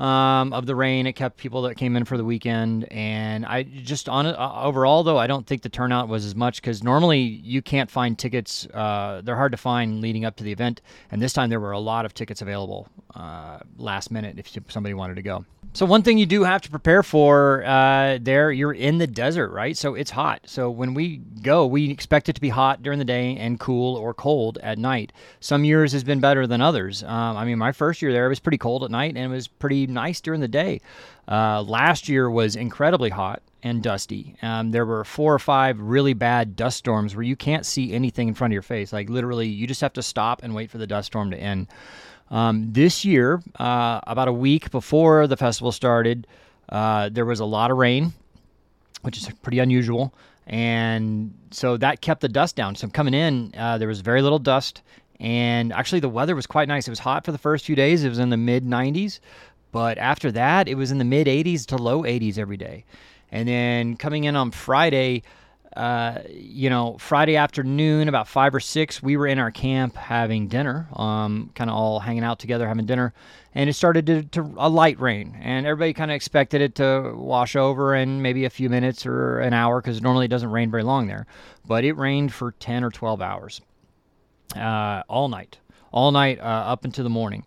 um, 0.00 0.52
of 0.54 0.66
the 0.66 0.74
rain. 0.74 1.06
It 1.06 1.12
kept 1.12 1.36
people 1.36 1.62
that 1.62 1.76
came 1.76 1.94
in 1.94 2.04
for 2.04 2.16
the 2.16 2.24
weekend, 2.24 2.90
and 2.90 3.44
I 3.44 3.62
just 3.62 4.08
on 4.08 4.26
uh, 4.26 4.60
overall 4.62 5.04
though 5.04 5.18
I 5.18 5.26
don't 5.26 5.46
think 5.46 5.62
the 5.62 5.68
turnout 5.68 6.08
was 6.08 6.24
as 6.24 6.34
much 6.34 6.60
because 6.60 6.82
normally 6.82 7.20
you 7.20 7.60
can't 7.62 7.90
find 7.90 8.18
tickets. 8.18 8.66
Uh, 8.66 9.20
they're 9.22 9.36
hard 9.36 9.52
to 9.52 9.58
find 9.58 10.00
leading 10.00 10.24
up 10.24 10.36
to 10.36 10.44
the 10.44 10.52
event, 10.52 10.80
and 11.10 11.20
this 11.20 11.32
time 11.32 11.50
there 11.50 11.60
were 11.60 11.72
a 11.72 11.78
lot 11.78 12.06
of 12.06 12.14
tickets 12.14 12.40
available 12.40 12.88
uh, 13.14 13.58
last 13.76 14.10
minute 14.10 14.38
if 14.38 14.48
somebody 14.72 14.94
wanted 14.94 15.16
to 15.16 15.22
go. 15.22 15.44
So 15.72 15.86
one 15.86 16.02
thing 16.02 16.18
you 16.18 16.26
do 16.26 16.42
have 16.42 16.62
to 16.62 16.70
prepare 16.70 17.04
for 17.04 17.64
uh, 17.64 18.18
there, 18.20 18.50
you're 18.50 18.72
in 18.72 18.98
the 18.98 19.06
desert, 19.06 19.50
right? 19.50 19.76
So 19.76 19.94
it's 19.94 20.10
hot. 20.10 20.40
So 20.46 20.68
when 20.68 20.94
we 20.94 21.18
go, 21.18 21.64
we 21.64 21.90
expect 21.90 22.28
it 22.28 22.32
to 22.34 22.40
be 22.40 22.48
hot 22.48 22.82
during 22.82 22.98
the 22.98 23.04
day 23.04 23.36
and 23.36 23.58
cool 23.60 23.94
or 23.94 24.12
cold 24.12 24.58
at 24.64 24.78
night. 24.78 25.12
Some 25.38 25.64
years 25.64 25.92
has 25.92 26.02
been 26.02 26.18
better 26.18 26.48
than 26.48 26.60
others. 26.60 27.04
Um, 27.04 27.36
I 27.36 27.44
mean, 27.44 27.56
my 27.58 27.70
first 27.70 28.02
year 28.02 28.12
there, 28.12 28.26
it 28.26 28.30
was 28.30 28.40
pretty 28.40 28.58
cold 28.58 28.82
at 28.82 28.90
night 28.90 29.16
and 29.16 29.32
it 29.32 29.34
was 29.34 29.46
pretty 29.46 29.86
nice 29.86 30.20
during 30.20 30.40
the 30.40 30.48
day. 30.48 30.80
Uh, 31.28 31.62
last 31.62 32.08
year 32.08 32.28
was 32.28 32.56
incredibly 32.56 33.10
hot 33.10 33.40
and 33.62 33.80
dusty. 33.80 34.34
Um, 34.42 34.72
there 34.72 34.84
were 34.84 35.04
four 35.04 35.32
or 35.32 35.38
five 35.38 35.80
really 35.80 36.14
bad 36.14 36.56
dust 36.56 36.78
storms 36.78 37.14
where 37.14 37.22
you 37.22 37.36
can't 37.36 37.64
see 37.64 37.92
anything 37.92 38.26
in 38.26 38.34
front 38.34 38.52
of 38.52 38.54
your 38.54 38.62
face. 38.62 38.92
Like 38.92 39.08
literally, 39.08 39.46
you 39.46 39.68
just 39.68 39.82
have 39.82 39.92
to 39.92 40.02
stop 40.02 40.42
and 40.42 40.52
wait 40.52 40.70
for 40.70 40.78
the 40.78 40.86
dust 40.86 41.06
storm 41.06 41.30
to 41.30 41.36
end. 41.36 41.68
Um, 42.30 42.72
this 42.72 43.04
year, 43.04 43.42
uh, 43.58 44.00
about 44.06 44.28
a 44.28 44.32
week 44.32 44.70
before 44.70 45.26
the 45.26 45.36
festival 45.36 45.72
started, 45.72 46.26
uh, 46.68 47.08
there 47.08 47.24
was 47.24 47.40
a 47.40 47.44
lot 47.44 47.70
of 47.70 47.76
rain, 47.76 48.12
which 49.02 49.18
is 49.18 49.28
pretty 49.42 49.58
unusual. 49.58 50.14
And 50.46 51.34
so 51.50 51.76
that 51.76 52.00
kept 52.00 52.20
the 52.20 52.28
dust 52.28 52.56
down. 52.56 52.74
So 52.76 52.88
coming 52.88 53.14
in, 53.14 53.52
uh, 53.56 53.78
there 53.78 53.88
was 53.88 54.00
very 54.00 54.22
little 54.22 54.38
dust. 54.38 54.82
And 55.18 55.72
actually, 55.72 56.00
the 56.00 56.08
weather 56.08 56.34
was 56.34 56.46
quite 56.46 56.66
nice. 56.66 56.88
It 56.88 56.90
was 56.90 56.98
hot 56.98 57.24
for 57.24 57.32
the 57.32 57.38
first 57.38 57.66
few 57.66 57.76
days. 57.76 58.04
It 58.04 58.08
was 58.08 58.18
in 58.18 58.30
the 58.30 58.36
mid 58.36 58.64
90s. 58.64 59.20
But 59.72 59.98
after 59.98 60.32
that, 60.32 60.66
it 60.66 60.74
was 60.74 60.90
in 60.90 60.98
the 60.98 61.04
mid 61.04 61.26
80s 61.26 61.66
to 61.66 61.76
low 61.76 62.02
80s 62.02 62.38
every 62.38 62.56
day. 62.56 62.84
And 63.30 63.48
then 63.48 63.96
coming 63.96 64.24
in 64.24 64.34
on 64.34 64.50
Friday, 64.50 65.22
uh, 65.76 66.18
you 66.30 66.68
know, 66.68 66.96
Friday 66.98 67.36
afternoon, 67.36 68.08
about 68.08 68.26
five 68.26 68.54
or 68.54 68.60
six, 68.60 69.00
we 69.02 69.16
were 69.16 69.28
in 69.28 69.38
our 69.38 69.52
camp 69.52 69.96
having 69.96 70.48
dinner, 70.48 70.88
um, 70.94 71.50
kind 71.54 71.70
of 71.70 71.76
all 71.76 72.00
hanging 72.00 72.24
out 72.24 72.40
together 72.40 72.66
having 72.66 72.86
dinner, 72.86 73.12
and 73.54 73.70
it 73.70 73.74
started 73.74 74.06
to, 74.06 74.22
to 74.24 74.52
a 74.56 74.68
light 74.68 74.98
rain, 74.98 75.36
and 75.40 75.66
everybody 75.66 75.92
kind 75.92 76.10
of 76.10 76.16
expected 76.16 76.60
it 76.60 76.74
to 76.74 77.12
wash 77.14 77.54
over 77.54 77.94
in 77.94 78.20
maybe 78.20 78.44
a 78.44 78.50
few 78.50 78.68
minutes 78.68 79.06
or 79.06 79.38
an 79.38 79.52
hour 79.52 79.80
because 79.80 80.02
normally 80.02 80.24
it 80.24 80.28
doesn't 80.28 80.50
rain 80.50 80.72
very 80.72 80.82
long 80.82 81.06
there, 81.06 81.26
but 81.64 81.84
it 81.84 81.92
rained 81.92 82.32
for 82.32 82.50
ten 82.52 82.82
or 82.82 82.90
twelve 82.90 83.22
hours, 83.22 83.60
uh, 84.56 85.04
all 85.08 85.28
night, 85.28 85.58
all 85.92 86.10
night 86.10 86.40
uh, 86.40 86.42
up 86.42 86.84
into 86.84 87.04
the 87.04 87.10
morning, 87.10 87.44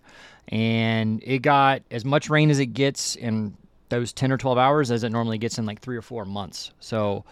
and 0.48 1.22
it 1.26 1.40
got 1.40 1.82
as 1.92 2.06
much 2.06 2.30
rain 2.30 2.50
as 2.50 2.60
it 2.60 2.68
gets 2.68 3.18
in 3.18 3.58
those 3.90 4.14
ten 4.14 4.32
or 4.32 4.38
twelve 4.38 4.58
hours 4.58 4.92
as 4.92 5.04
it 5.04 5.10
normally 5.10 5.38
gets 5.38 5.58
in 5.58 5.66
like 5.66 5.82
three 5.82 5.98
or 5.98 6.02
four 6.02 6.24
months. 6.24 6.72
So 6.80 7.26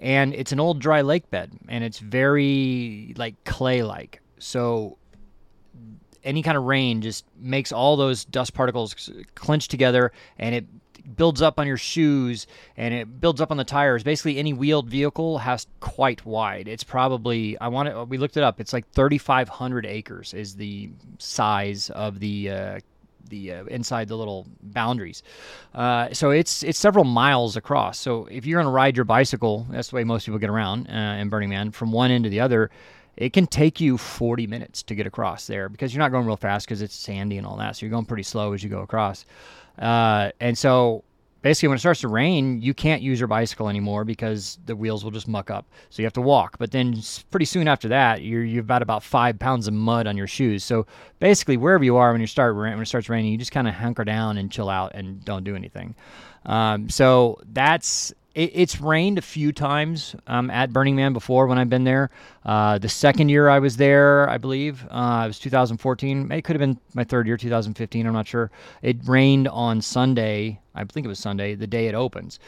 and 0.00 0.34
it's 0.34 0.52
an 0.52 0.60
old 0.60 0.78
dry 0.78 1.00
lake 1.00 1.30
bed 1.30 1.50
and 1.68 1.84
it's 1.84 1.98
very 1.98 3.14
like 3.16 3.34
clay 3.44 3.82
like 3.82 4.20
so 4.38 4.96
any 6.24 6.42
kind 6.42 6.56
of 6.56 6.64
rain 6.64 7.00
just 7.00 7.24
makes 7.38 7.72
all 7.72 7.96
those 7.96 8.24
dust 8.24 8.54
particles 8.54 8.94
clinch 9.34 9.68
together 9.68 10.12
and 10.38 10.54
it 10.54 10.66
builds 11.16 11.40
up 11.40 11.58
on 11.58 11.66
your 11.66 11.76
shoes 11.76 12.46
and 12.76 12.92
it 12.92 13.20
builds 13.20 13.40
up 13.40 13.50
on 13.50 13.56
the 13.56 13.64
tires. 13.64 14.02
Basically 14.02 14.38
any 14.38 14.52
wheeled 14.52 14.88
vehicle 14.88 15.38
has 15.38 15.66
quite 15.80 16.24
wide. 16.26 16.68
It's 16.68 16.84
probably 16.84 17.58
i 17.58 17.68
want 17.68 17.88
to 17.88 18.04
we 18.04 18.18
looked 18.18 18.36
it 18.36 18.42
up. 18.42 18.60
It's 18.60 18.72
like 18.72 18.88
3500 18.90 19.86
acres 19.86 20.34
is 20.34 20.56
the 20.56 20.90
size 21.18 21.90
of 21.90 22.20
the 22.20 22.50
uh, 22.50 22.80
the 23.28 23.52
uh, 23.52 23.64
inside 23.64 24.08
the 24.08 24.16
little 24.16 24.46
boundaries. 24.62 25.22
Uh, 25.74 26.12
so 26.12 26.30
it's 26.30 26.62
it's 26.62 26.78
several 26.78 27.04
miles 27.04 27.56
across. 27.56 27.98
So 27.98 28.26
if 28.26 28.46
you're 28.46 28.60
going 28.60 28.70
to 28.70 28.74
ride 28.74 28.96
your 28.96 29.04
bicycle, 29.04 29.66
that's 29.70 29.88
the 29.88 29.96
way 29.96 30.04
most 30.04 30.26
people 30.26 30.38
get 30.38 30.50
around 30.50 30.88
uh, 30.88 31.16
in 31.20 31.28
Burning 31.28 31.50
Man 31.50 31.70
from 31.70 31.92
one 31.92 32.10
end 32.10 32.24
to 32.24 32.30
the 32.30 32.40
other. 32.40 32.70
It 33.16 33.32
can 33.32 33.48
take 33.48 33.80
you 33.80 33.98
40 33.98 34.46
minutes 34.46 34.84
to 34.84 34.94
get 34.94 35.06
across 35.06 35.48
there 35.48 35.68
because 35.68 35.92
you're 35.92 35.98
not 35.98 36.12
going 36.12 36.24
real 36.24 36.36
fast 36.36 36.66
because 36.66 36.82
it's 36.82 36.94
sandy 36.94 37.36
and 37.36 37.44
all 37.44 37.56
that. 37.56 37.74
So 37.74 37.84
you're 37.84 37.90
going 37.90 38.04
pretty 38.04 38.22
slow 38.22 38.52
as 38.52 38.62
you 38.62 38.70
go 38.70 38.80
across. 38.80 39.26
Uh, 39.76 40.30
and 40.38 40.56
so 40.56 41.02
basically 41.48 41.68
when 41.68 41.76
it 41.76 41.80
starts 41.80 42.02
to 42.02 42.08
rain 42.08 42.60
you 42.60 42.74
can't 42.74 43.00
use 43.00 43.18
your 43.18 43.26
bicycle 43.26 43.70
anymore 43.70 44.04
because 44.04 44.58
the 44.66 44.76
wheels 44.76 45.02
will 45.02 45.10
just 45.10 45.26
muck 45.26 45.50
up. 45.50 45.64
So 45.88 46.02
you 46.02 46.04
have 46.04 46.12
to 46.12 46.20
walk. 46.20 46.58
But 46.58 46.72
then 46.72 47.00
pretty 47.30 47.46
soon 47.46 47.66
after 47.68 47.88
that 47.88 48.20
you're 48.20 48.44
you've 48.44 48.66
got 48.66 48.82
about 48.82 49.02
five 49.02 49.38
pounds 49.38 49.66
of 49.66 49.72
mud 49.72 50.06
on 50.06 50.14
your 50.14 50.26
shoes. 50.26 50.62
So 50.62 50.86
basically 51.20 51.56
wherever 51.56 51.82
you 51.82 51.96
are 51.96 52.12
when 52.12 52.20
you 52.20 52.26
start 52.26 52.54
when 52.54 52.78
it 52.78 52.84
starts 52.84 53.08
raining 53.08 53.32
you 53.32 53.38
just 53.38 53.50
kind 53.50 53.66
of 53.66 53.72
hunker 53.72 54.04
down 54.04 54.36
and 54.36 54.52
chill 54.52 54.68
out 54.68 54.92
and 54.94 55.24
don't 55.24 55.42
do 55.42 55.56
anything. 55.56 55.94
Um, 56.44 56.90
so 56.90 57.40
that's 57.50 58.12
it, 58.34 58.52
it's 58.54 58.80
rained 58.80 59.18
a 59.18 59.22
few 59.22 59.52
times 59.52 60.14
um, 60.26 60.50
at 60.50 60.72
Burning 60.72 60.96
Man 60.96 61.12
before 61.12 61.46
when 61.46 61.58
I've 61.58 61.70
been 61.70 61.84
there. 61.84 62.10
Uh, 62.44 62.78
the 62.78 62.88
second 62.88 63.28
year 63.28 63.48
I 63.48 63.58
was 63.58 63.76
there, 63.76 64.28
I 64.28 64.38
believe, 64.38 64.86
uh, 64.90 65.22
it 65.24 65.28
was 65.28 65.38
2014. 65.38 66.32
It 66.32 66.42
could 66.42 66.54
have 66.54 66.60
been 66.60 66.78
my 66.94 67.04
third 67.04 67.26
year, 67.26 67.36
2015. 67.36 68.06
I'm 68.06 68.12
not 68.12 68.26
sure. 68.26 68.50
It 68.82 68.98
rained 69.06 69.48
on 69.48 69.80
Sunday. 69.80 70.60
I 70.74 70.84
think 70.84 71.04
it 71.04 71.08
was 71.08 71.18
Sunday, 71.18 71.54
the 71.54 71.66
day 71.66 71.86
it 71.86 71.94
opens. 71.94 72.38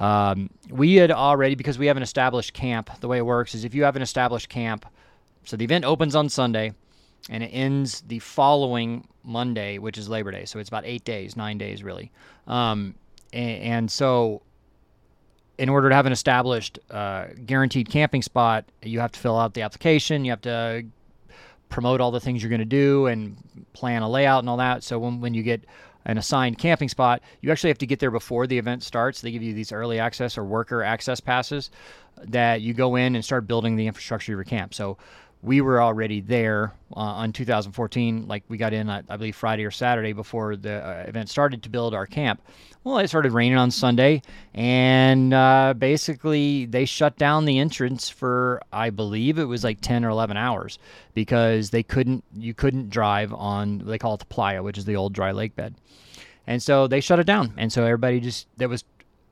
Um, 0.00 0.50
we 0.70 0.96
had 0.96 1.10
already, 1.10 1.54
because 1.54 1.78
we 1.78 1.86
have 1.86 1.96
an 1.96 2.02
established 2.02 2.52
camp, 2.52 2.90
the 3.00 3.08
way 3.08 3.18
it 3.18 3.26
works 3.26 3.54
is 3.54 3.64
if 3.64 3.74
you 3.74 3.84
have 3.84 3.96
an 3.96 4.02
established 4.02 4.48
camp, 4.48 4.86
so 5.44 5.56
the 5.56 5.64
event 5.64 5.84
opens 5.84 6.14
on 6.14 6.28
Sunday 6.28 6.72
and 7.30 7.42
it 7.42 7.48
ends 7.48 8.02
the 8.02 8.18
following 8.18 9.06
Monday, 9.24 9.78
which 9.78 9.98
is 9.98 10.08
Labor 10.08 10.30
Day. 10.30 10.44
So 10.44 10.58
it's 10.58 10.68
about 10.68 10.84
eight 10.84 11.04
days, 11.04 11.36
nine 11.36 11.58
days 11.58 11.82
really. 11.82 12.12
Um, 12.46 12.94
and, 13.32 13.62
and, 13.62 13.90
so 13.90 14.42
in 15.58 15.68
order 15.68 15.88
to 15.88 15.94
have 15.94 16.06
an 16.06 16.12
established 16.12 16.78
uh, 16.90 17.26
guaranteed 17.44 17.88
camping 17.88 18.22
spot, 18.22 18.64
you 18.82 19.00
have 19.00 19.12
to 19.12 19.18
fill 19.18 19.38
out 19.38 19.54
the 19.54 19.62
application. 19.62 20.24
You 20.24 20.32
have 20.32 20.42
to 20.42 20.84
promote 21.68 22.00
all 22.00 22.10
the 22.10 22.20
things 22.20 22.42
you're 22.42 22.50
going 22.50 22.60
to 22.60 22.64
do 22.64 23.06
and 23.06 23.36
plan 23.72 24.02
a 24.02 24.08
layout 24.08 24.40
and 24.40 24.48
all 24.48 24.58
that. 24.58 24.84
So 24.84 24.98
when, 24.98 25.20
when 25.20 25.34
you 25.34 25.42
get 25.42 25.64
an 26.04 26.18
assigned 26.18 26.58
camping 26.58 26.88
spot, 26.88 27.22
you 27.40 27.50
actually 27.50 27.70
have 27.70 27.78
to 27.78 27.86
get 27.86 27.98
there 27.98 28.10
before 28.10 28.46
the 28.46 28.58
event 28.58 28.82
starts. 28.82 29.20
They 29.20 29.32
give 29.32 29.42
you 29.42 29.54
these 29.54 29.72
early 29.72 29.98
access 29.98 30.38
or 30.38 30.44
worker 30.44 30.82
access 30.82 31.20
passes 31.20 31.70
that 32.22 32.60
you 32.60 32.74
go 32.74 32.96
in 32.96 33.14
and 33.14 33.24
start 33.24 33.46
building 33.46 33.76
the 33.76 33.86
infrastructure 33.86 34.32
of 34.32 34.36
your 34.36 34.44
camp. 34.44 34.72
So 34.74 34.98
we 35.46 35.60
were 35.60 35.80
already 35.80 36.20
there 36.20 36.74
uh, 36.94 36.98
on 36.98 37.32
2014. 37.32 38.26
Like 38.26 38.42
we 38.48 38.58
got 38.58 38.72
in, 38.72 38.90
I, 38.90 38.98
I, 39.08 39.16
believe, 39.16 39.36
Friday 39.36 39.64
or 39.64 39.70
Saturday 39.70 40.12
before 40.12 40.56
the 40.56 40.84
uh, 40.84 41.04
event 41.06 41.30
started 41.30 41.62
to 41.62 41.68
build 41.70 41.94
our 41.94 42.04
camp. 42.04 42.42
Well, 42.82 42.98
it 42.98 43.08
started 43.08 43.32
raining 43.32 43.56
on 43.56 43.70
Sunday, 43.70 44.22
and 44.54 45.32
uh, 45.32 45.74
basically 45.78 46.66
they 46.66 46.84
shut 46.84 47.16
down 47.16 47.44
the 47.44 47.60
entrance 47.60 48.08
for, 48.08 48.60
I 48.72 48.90
believe, 48.90 49.38
it 49.38 49.44
was 49.44 49.62
like 49.62 49.80
10 49.80 50.04
or 50.04 50.08
11 50.10 50.36
hours 50.36 50.78
because 51.14 51.70
they 51.70 51.82
couldn't, 51.84 52.24
you 52.36 52.52
couldn't 52.52 52.90
drive 52.90 53.32
on. 53.32 53.78
They 53.78 53.98
call 53.98 54.14
it 54.14 54.20
the 54.20 54.26
playa, 54.26 54.62
which 54.62 54.78
is 54.78 54.84
the 54.84 54.96
old 54.96 55.12
dry 55.12 55.30
lake 55.30 55.54
bed. 55.54 55.76
And 56.48 56.62
so 56.62 56.86
they 56.88 57.00
shut 57.00 57.18
it 57.18 57.26
down. 57.26 57.54
And 57.56 57.72
so 57.72 57.84
everybody 57.84 58.20
just, 58.20 58.46
there 58.56 58.68
was 58.68 58.84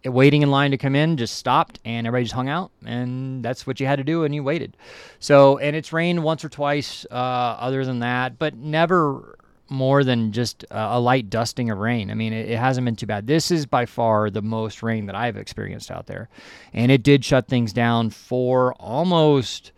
waiting 0.05 0.43
in 0.43 0.51
line 0.51 0.71
to 0.71 0.79
come 0.79 0.95
in 0.95 1.17
just 1.17 1.37
stopped 1.37 1.79
and 1.85 2.07
everybody 2.07 2.25
just 2.25 2.35
hung 2.35 2.49
out 2.49 2.71
and 2.85 3.45
that's 3.45 3.67
what 3.67 3.81
you 3.81 3.87
had 3.87 3.97
to 3.97 4.05
do 4.05 4.25
and 4.25 4.35
you 4.35 4.43
waited. 4.43 4.77
So 5.19 5.59
and 5.59 5.75
it's 5.75 5.93
rained 5.93 6.23
once 6.23 6.45
or 6.45 6.49
twice 6.49 7.07
uh, 7.11 7.15
other 7.15 7.85
than 7.85 8.01
that 8.01 8.39
but 8.39 8.55
never 8.55 9.39
more 9.71 10.05
than 10.05 10.31
just 10.31 10.65
a 10.71 11.01
light 11.01 11.31
dusting 11.31 11.71
of 11.71 11.79
rain. 11.79 12.11
I 12.11 12.15
mean 12.15 12.33
it, 12.33 12.51
it, 12.51 12.59
hasn't 12.59 12.85
been 12.85 12.97
too 12.97 13.07
bad. 13.07 13.27
This 13.27 13.51
is 13.51 13.65
by 13.65 13.87
far 13.87 14.29
the 14.29 14.43
most 14.43 14.83
rain 14.83 15.07
that 15.07 15.15
i've 15.15 15.37
experienced 15.37 15.91
out 15.91 16.07
there. 16.07 16.29
And 16.73 16.93
it 16.93 17.03
did 17.03 17.25
shut 17.25 17.49
things 17.49 17.73
down 17.73 18.11
for 18.11 18.75
almost 18.75 19.73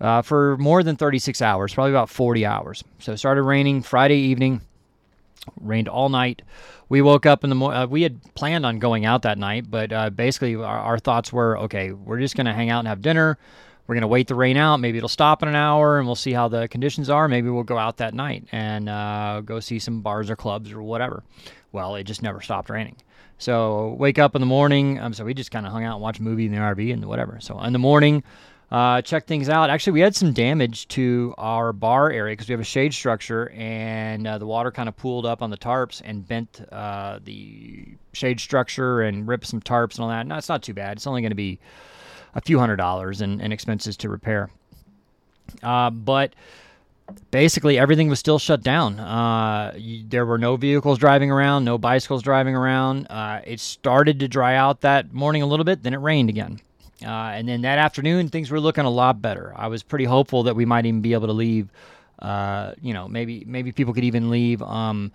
uh, 0.00 0.22
for 0.22 0.56
more 0.58 0.82
than 0.82 0.96
36 0.96 1.40
hours 1.42 1.74
probably 1.74 1.92
about 1.92 2.08
40 2.08 2.46
hours. 2.46 2.82
So 2.98 3.12
it 3.12 3.18
started 3.18 3.42
raining 3.42 3.82
friday 3.82 4.18
evening 4.18 4.62
rained 5.60 5.88
all 5.88 6.08
night 6.08 6.42
we 6.88 7.02
woke 7.02 7.26
up 7.26 7.44
in 7.44 7.50
the 7.50 7.56
morning. 7.56 7.82
Uh, 7.82 7.86
we 7.86 8.02
had 8.02 8.22
planned 8.34 8.64
on 8.64 8.78
going 8.78 9.04
out 9.04 9.22
that 9.22 9.38
night, 9.38 9.70
but 9.70 9.92
uh, 9.92 10.10
basically 10.10 10.54
our, 10.54 10.78
our, 10.78 10.98
thoughts 10.98 11.32
were, 11.32 11.58
okay, 11.58 11.92
we're 11.92 12.20
just 12.20 12.36
going 12.36 12.46
to 12.46 12.52
hang 12.52 12.70
out 12.70 12.80
and 12.80 12.88
have 12.88 13.02
dinner. 13.02 13.38
We're 13.86 13.94
going 13.94 14.02
to 14.02 14.08
wait 14.08 14.28
the 14.28 14.34
rain 14.34 14.56
out. 14.56 14.78
Maybe 14.78 14.98
it'll 14.98 15.08
stop 15.08 15.42
in 15.42 15.48
an 15.48 15.54
hour, 15.54 15.98
and 15.98 16.06
we'll 16.06 16.16
see 16.16 16.32
how 16.32 16.48
the 16.48 16.68
conditions 16.68 17.08
are. 17.08 17.28
Maybe 17.28 17.48
we'll 17.50 17.62
go 17.62 17.78
out 17.78 17.98
that 17.98 18.14
night 18.14 18.46
and 18.50 18.88
uh, 18.88 19.42
go 19.44 19.60
see 19.60 19.78
some 19.78 20.00
bars 20.00 20.28
or 20.28 20.36
clubs 20.36 20.72
or 20.72 20.82
whatever. 20.82 21.22
Well, 21.72 21.94
it 21.96 22.04
just 22.04 22.22
never 22.22 22.40
stopped 22.40 22.70
raining. 22.70 22.96
So 23.38 23.96
wake 23.98 24.18
up 24.18 24.34
in 24.34 24.40
the 24.40 24.46
morning. 24.46 24.98
Um, 24.98 25.12
so 25.12 25.24
we 25.24 25.34
just 25.34 25.50
kind 25.50 25.66
of 25.66 25.72
hung 25.72 25.84
out 25.84 25.94
and 25.94 26.02
watched 26.02 26.20
a 26.20 26.22
movie 26.22 26.46
in 26.46 26.52
the 26.52 26.58
RV 26.58 26.92
and 26.92 27.04
whatever. 27.04 27.38
So 27.40 27.60
in 27.60 27.72
the 27.72 27.78
morning, 27.78 28.24
uh, 28.70 29.00
check 29.02 29.26
things 29.26 29.48
out. 29.48 29.70
Actually, 29.70 29.92
we 29.92 30.00
had 30.00 30.16
some 30.16 30.32
damage 30.32 30.88
to 30.88 31.34
our 31.38 31.72
bar 31.72 32.10
area 32.10 32.32
because 32.32 32.48
we 32.48 32.52
have 32.52 32.60
a 32.60 32.64
shade 32.64 32.92
structure, 32.92 33.50
and 33.50 34.26
uh, 34.26 34.38
the 34.38 34.46
water 34.46 34.72
kind 34.72 34.88
of 34.88 34.96
pooled 34.96 35.24
up 35.24 35.40
on 35.40 35.50
the 35.50 35.56
tarps 35.56 36.02
and 36.04 36.26
bent 36.26 36.62
uh, 36.72 37.20
the 37.24 37.86
shade 38.12 38.40
structure 38.40 39.02
and 39.02 39.28
ripped 39.28 39.46
some 39.46 39.60
tarps 39.60 39.94
and 39.94 40.00
all 40.00 40.08
that. 40.08 40.26
No, 40.26 40.36
it's 40.36 40.48
not 40.48 40.62
too 40.62 40.74
bad. 40.74 40.96
It's 40.96 41.06
only 41.06 41.20
going 41.20 41.30
to 41.30 41.36
be 41.36 41.60
a 42.34 42.40
few 42.40 42.58
hundred 42.58 42.76
dollars 42.76 43.20
in, 43.20 43.40
in 43.40 43.52
expenses 43.52 43.96
to 43.98 44.08
repair. 44.08 44.50
Uh, 45.62 45.90
but 45.90 46.34
basically, 47.30 47.78
everything 47.78 48.08
was 48.08 48.18
still 48.18 48.40
shut 48.40 48.64
down. 48.64 48.98
Uh, 48.98 49.74
you, 49.76 50.04
there 50.08 50.26
were 50.26 50.38
no 50.38 50.56
vehicles 50.56 50.98
driving 50.98 51.30
around, 51.30 51.64
no 51.64 51.78
bicycles 51.78 52.22
driving 52.22 52.56
around. 52.56 53.06
Uh, 53.06 53.40
it 53.44 53.60
started 53.60 54.18
to 54.20 54.28
dry 54.28 54.56
out 54.56 54.80
that 54.80 55.12
morning 55.12 55.42
a 55.42 55.46
little 55.46 55.64
bit, 55.64 55.84
then 55.84 55.94
it 55.94 55.98
rained 55.98 56.28
again. 56.28 56.60
Uh, 57.04 57.08
and 57.08 57.48
then 57.48 57.62
that 57.62 57.78
afternoon, 57.78 58.28
things 58.28 58.50
were 58.50 58.60
looking 58.60 58.84
a 58.84 58.90
lot 58.90 59.20
better. 59.20 59.52
I 59.54 59.68
was 59.68 59.82
pretty 59.82 60.06
hopeful 60.06 60.44
that 60.44 60.56
we 60.56 60.64
might 60.64 60.86
even 60.86 61.02
be 61.02 61.12
able 61.12 61.26
to 61.26 61.32
leave. 61.32 61.70
Uh, 62.18 62.72
you 62.80 62.94
know, 62.94 63.06
maybe 63.08 63.44
maybe 63.46 63.72
people 63.72 63.92
could 63.92 64.04
even 64.04 64.30
leave. 64.30 64.62
Um, 64.62 65.12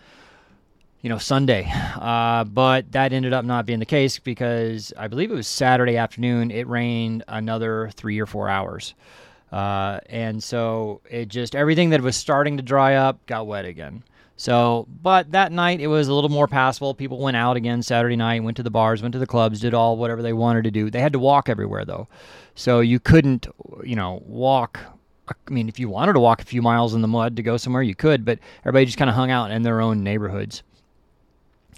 you 1.02 1.10
know, 1.10 1.18
Sunday, 1.18 1.68
uh, 1.96 2.44
but 2.44 2.92
that 2.92 3.12
ended 3.12 3.34
up 3.34 3.44
not 3.44 3.66
being 3.66 3.80
the 3.80 3.88
case 3.88 4.20
because 4.20 4.94
I 4.96 5.08
believe 5.08 5.32
it 5.32 5.36
was 5.36 5.48
Saturday 5.48 5.98
afternoon. 5.98 6.52
It 6.52 6.68
rained 6.68 7.24
another 7.28 7.90
three 7.96 8.20
or 8.20 8.28
four 8.28 8.48
hours, 8.48 8.94
uh, 9.52 10.02
and 10.06 10.44
so 10.44 11.02
it 11.10 11.28
just 11.28 11.56
everything 11.56 11.90
that 11.90 12.02
was 12.02 12.16
starting 12.16 12.58
to 12.58 12.64
dry 12.64 12.96
up 12.96 13.26
got 13.26 13.48
wet 13.48 13.66
again. 13.66 14.04
So, 14.42 14.88
but 15.04 15.34
that 15.34 15.52
night 15.52 15.82
it 15.82 15.86
was 15.86 16.08
a 16.08 16.14
little 16.16 16.28
more 16.28 16.48
passable. 16.48 16.96
People 16.96 17.20
went 17.20 17.38
out 17.38 17.58
again 17.58 17.84
Saturday 17.84 18.16
night, 18.16 18.44
went 18.44 18.58
to 18.58 18.64
the 18.64 18.72
bars, 18.72 19.04
went 19.04 19.14
to 19.14 19.20
the 19.20 19.28
clubs, 19.28 19.60
did 19.60 19.76
all 19.76 19.98
whatever 19.98 20.24
they 20.24 20.34
wanted 20.34 20.64
to 20.64 20.72
do. 20.72 20.90
They 20.90 21.00
had 21.00 21.14
to 21.14 21.20
walk 21.20 21.48
everywhere 21.48 21.86
though. 21.86 22.08
So 22.56 22.80
you 22.80 23.00
couldn't, 23.00 23.46
you 23.84 23.96
know, 23.96 24.24
walk. 24.26 24.80
I 25.30 25.52
mean, 25.52 25.70
if 25.70 25.80
you 25.80 25.90
wanted 25.90 26.14
to 26.14 26.20
walk 26.20 26.42
a 26.42 26.46
few 26.46 26.64
miles 26.64 26.96
in 26.96 27.04
the 27.04 27.08
mud 27.08 27.36
to 27.36 27.44
go 27.44 27.56
somewhere, 27.56 27.84
you 27.84 27.94
could, 27.94 28.26
but 28.26 28.40
everybody 28.62 28.86
just 28.86 28.98
kind 28.98 29.12
of 29.12 29.16
hung 29.16 29.30
out 29.30 29.52
in 29.52 29.62
their 29.62 29.80
own 29.80 30.04
neighborhoods. 30.04 30.64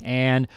And 0.02 0.48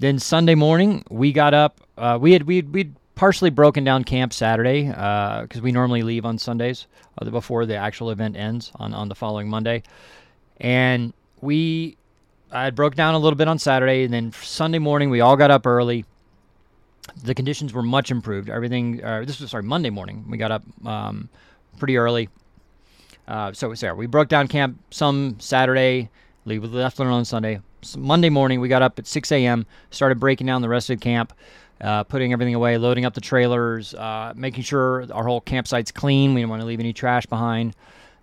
then 0.00 0.18
Sunday 0.18 0.56
morning, 0.56 1.04
we 1.10 1.32
got 1.32 1.54
up. 1.54 1.80
Uh, 1.96 2.18
we 2.20 2.32
had 2.32 2.42
we 2.42 2.62
we'd 2.62 2.96
partially 3.14 3.50
broken 3.50 3.84
down 3.84 4.02
camp 4.02 4.32
Saturday 4.32 4.86
because 4.86 5.58
uh, 5.58 5.62
we 5.62 5.70
normally 5.70 6.02
leave 6.02 6.26
on 6.26 6.38
Sundays 6.38 6.88
uh, 7.18 7.30
before 7.30 7.66
the 7.66 7.76
actual 7.76 8.10
event 8.10 8.36
ends 8.36 8.72
on 8.74 8.92
on 8.92 9.08
the 9.08 9.14
following 9.14 9.48
Monday, 9.48 9.84
and 10.60 11.12
we 11.42 11.98
I 12.50 12.70
broke 12.70 12.94
down 12.94 13.14
a 13.14 13.18
little 13.18 13.36
bit 13.36 13.48
on 13.48 13.58
Saturday, 13.58 14.04
and 14.04 14.14
then 14.14 14.32
Sunday 14.32 14.78
morning 14.78 15.10
we 15.10 15.20
all 15.20 15.36
got 15.36 15.50
up 15.50 15.66
early. 15.66 16.06
The 17.24 17.34
conditions 17.34 17.74
were 17.74 17.82
much 17.82 18.10
improved. 18.10 18.48
Everything. 18.48 19.04
Uh, 19.04 19.24
this 19.26 19.40
was 19.40 19.50
sorry 19.50 19.64
Monday 19.64 19.90
morning. 19.90 20.24
We 20.30 20.38
got 20.38 20.52
up 20.52 20.62
um, 20.86 21.28
pretty 21.78 21.98
early. 21.98 22.30
Uh, 23.28 23.52
so 23.52 23.74
sorry, 23.74 23.94
we 23.94 24.06
broke 24.06 24.28
down 24.28 24.48
camp 24.48 24.78
some 24.90 25.36
Saturday. 25.38 26.08
Leave 26.44 26.62
with 26.62 26.74
left 26.74 26.98
on 26.98 27.24
Sunday. 27.24 27.60
So 27.82 27.98
Monday 27.98 28.30
morning 28.30 28.60
we 28.60 28.68
got 28.68 28.82
up 28.82 28.98
at 28.98 29.06
6 29.06 29.30
a.m. 29.32 29.66
Started 29.90 30.18
breaking 30.18 30.46
down 30.46 30.62
the 30.62 30.68
rest 30.68 30.90
of 30.90 30.98
the 30.98 31.02
camp. 31.02 31.32
Uh, 31.80 32.04
putting 32.04 32.32
everything 32.32 32.54
away, 32.54 32.78
loading 32.78 33.04
up 33.04 33.12
the 33.14 33.20
trailers, 33.20 33.92
uh, 33.94 34.32
making 34.36 34.62
sure 34.62 35.04
our 35.12 35.24
whole 35.24 35.40
campsite's 35.40 35.90
clean. 35.90 36.32
We 36.32 36.40
didn't 36.40 36.50
want 36.50 36.62
to 36.62 36.66
leave 36.66 36.78
any 36.78 36.92
trash 36.92 37.26
behind. 37.26 37.74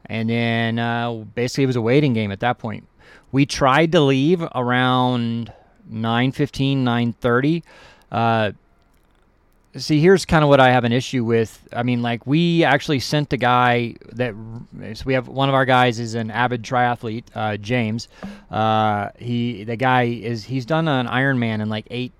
And 0.05 0.29
then 0.29 0.79
uh, 0.79 1.13
basically 1.13 1.65
it 1.65 1.67
was 1.67 1.75
a 1.75 1.81
waiting 1.81 2.13
game 2.13 2.31
at 2.31 2.39
that 2.39 2.57
point. 2.57 2.87
We 3.31 3.45
tried 3.45 3.91
to 3.93 4.01
leave 4.01 4.41
around 4.55 5.53
9:15, 5.91 6.83
9:30. 6.83 7.63
Uh, 8.11 8.51
see, 9.75 9.99
here's 9.99 10.25
kind 10.25 10.43
of 10.43 10.49
what 10.49 10.59
I 10.59 10.71
have 10.71 10.83
an 10.83 10.91
issue 10.91 11.23
with. 11.23 11.67
I 11.73 11.83
mean, 11.83 12.01
like 12.01 12.25
we 12.25 12.63
actually 12.63 12.99
sent 12.99 13.31
a 13.33 13.37
guy 13.37 13.95
that 14.13 14.33
so 14.93 15.03
we 15.05 15.13
have 15.13 15.27
one 15.27 15.49
of 15.49 15.55
our 15.55 15.65
guys 15.65 15.99
is 15.99 16.15
an 16.15 16.31
avid 16.31 16.63
triathlete, 16.63 17.25
uh, 17.35 17.57
James. 17.57 18.07
Uh, 18.49 19.09
he 19.17 19.63
the 19.63 19.75
guy 19.75 20.03
is 20.03 20.45
he's 20.45 20.65
done 20.65 20.87
an 20.87 21.07
Ironman 21.07 21.61
in 21.61 21.69
like 21.69 21.85
eight, 21.91 22.11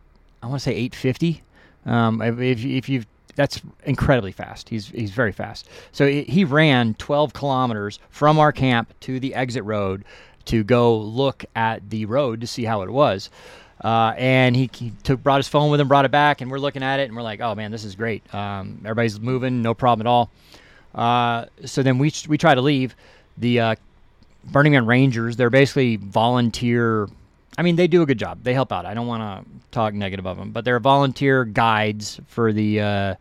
I 0.44 0.48
want 0.48 0.62
to 0.62 0.64
say 0.64 0.76
850. 0.76 1.44
Um, 1.86 2.22
if, 2.22 2.40
if, 2.40 2.66
if 2.66 2.90
you've 2.90 3.08
that's 3.36 3.62
incredibly 3.86 4.34
fast. 4.34 4.68
He's 4.68 4.90
he's 4.90 5.12
very 5.12 5.32
fast. 5.32 5.70
So 5.94 6.08
he 6.08 6.44
ran 6.44 6.94
12 6.96 7.32
kilometers 7.34 8.00
from 8.10 8.38
our 8.38 8.52
camp 8.52 8.94
to 9.02 9.20
the 9.20 9.34
exit 9.34 9.64
road 9.64 10.04
to 10.50 10.64
go 10.64 10.98
look 10.98 11.46
at 11.56 11.90
the 11.90 12.06
road 12.06 12.42
to 12.42 12.48
see 12.48 12.64
how 12.64 12.82
it 12.82 12.90
was. 12.90 13.30
Uh, 13.84 14.14
and 14.18 14.56
he, 14.56 14.70
he, 14.74 14.92
took 15.04 15.24
brought 15.24 15.38
his 15.38 15.48
phone 15.48 15.72
with 15.72 15.80
him, 15.80 15.88
brought 15.88 16.04
it 16.04 16.12
back, 16.12 16.42
and 16.42 16.52
we're 16.52 16.60
looking 16.60 16.84
at 16.84 17.00
it, 17.00 17.04
and 17.04 17.16
we're 17.16 17.22
like, 17.22 17.40
"Oh 17.40 17.56
man, 17.56 17.72
this 17.72 17.86
is 17.86 17.96
great. 17.96 18.34
Um, 18.34 18.82
everybody's 18.84 19.20
moving, 19.20 19.62
no 19.62 19.74
problem 19.74 20.06
at 20.06 20.10
all." 20.10 20.30
Uh, 20.94 21.46
so 21.64 21.82
then 21.82 21.98
we 21.98 22.12
we 22.28 22.38
try 22.38 22.56
to 22.56 22.62
leave. 22.62 22.94
The 23.38 23.60
uh, 23.60 23.76
Burning 24.44 24.74
Man 24.74 24.86
Rangers, 24.86 25.38
they're 25.38 25.50
basically 25.50 25.96
volunteer. 25.96 27.08
I 27.58 27.62
mean, 27.62 27.78
they 27.78 27.88
do 27.88 28.02
a 28.02 28.06
good 28.06 28.20
job. 28.20 28.44
They 28.44 28.54
help 28.54 28.74
out. 28.74 28.86
I 28.86 28.94
don't 28.94 29.08
want 29.08 29.22
to 29.22 29.52
talk 29.72 29.94
negative 29.94 30.26
of 30.26 30.38
them, 30.38 30.52
but 30.52 30.66
they're 30.66 30.80
volunteer 30.82 31.46
guides 31.46 32.20
for 32.28 32.52
the 32.52 32.82
uh, 32.82 33.16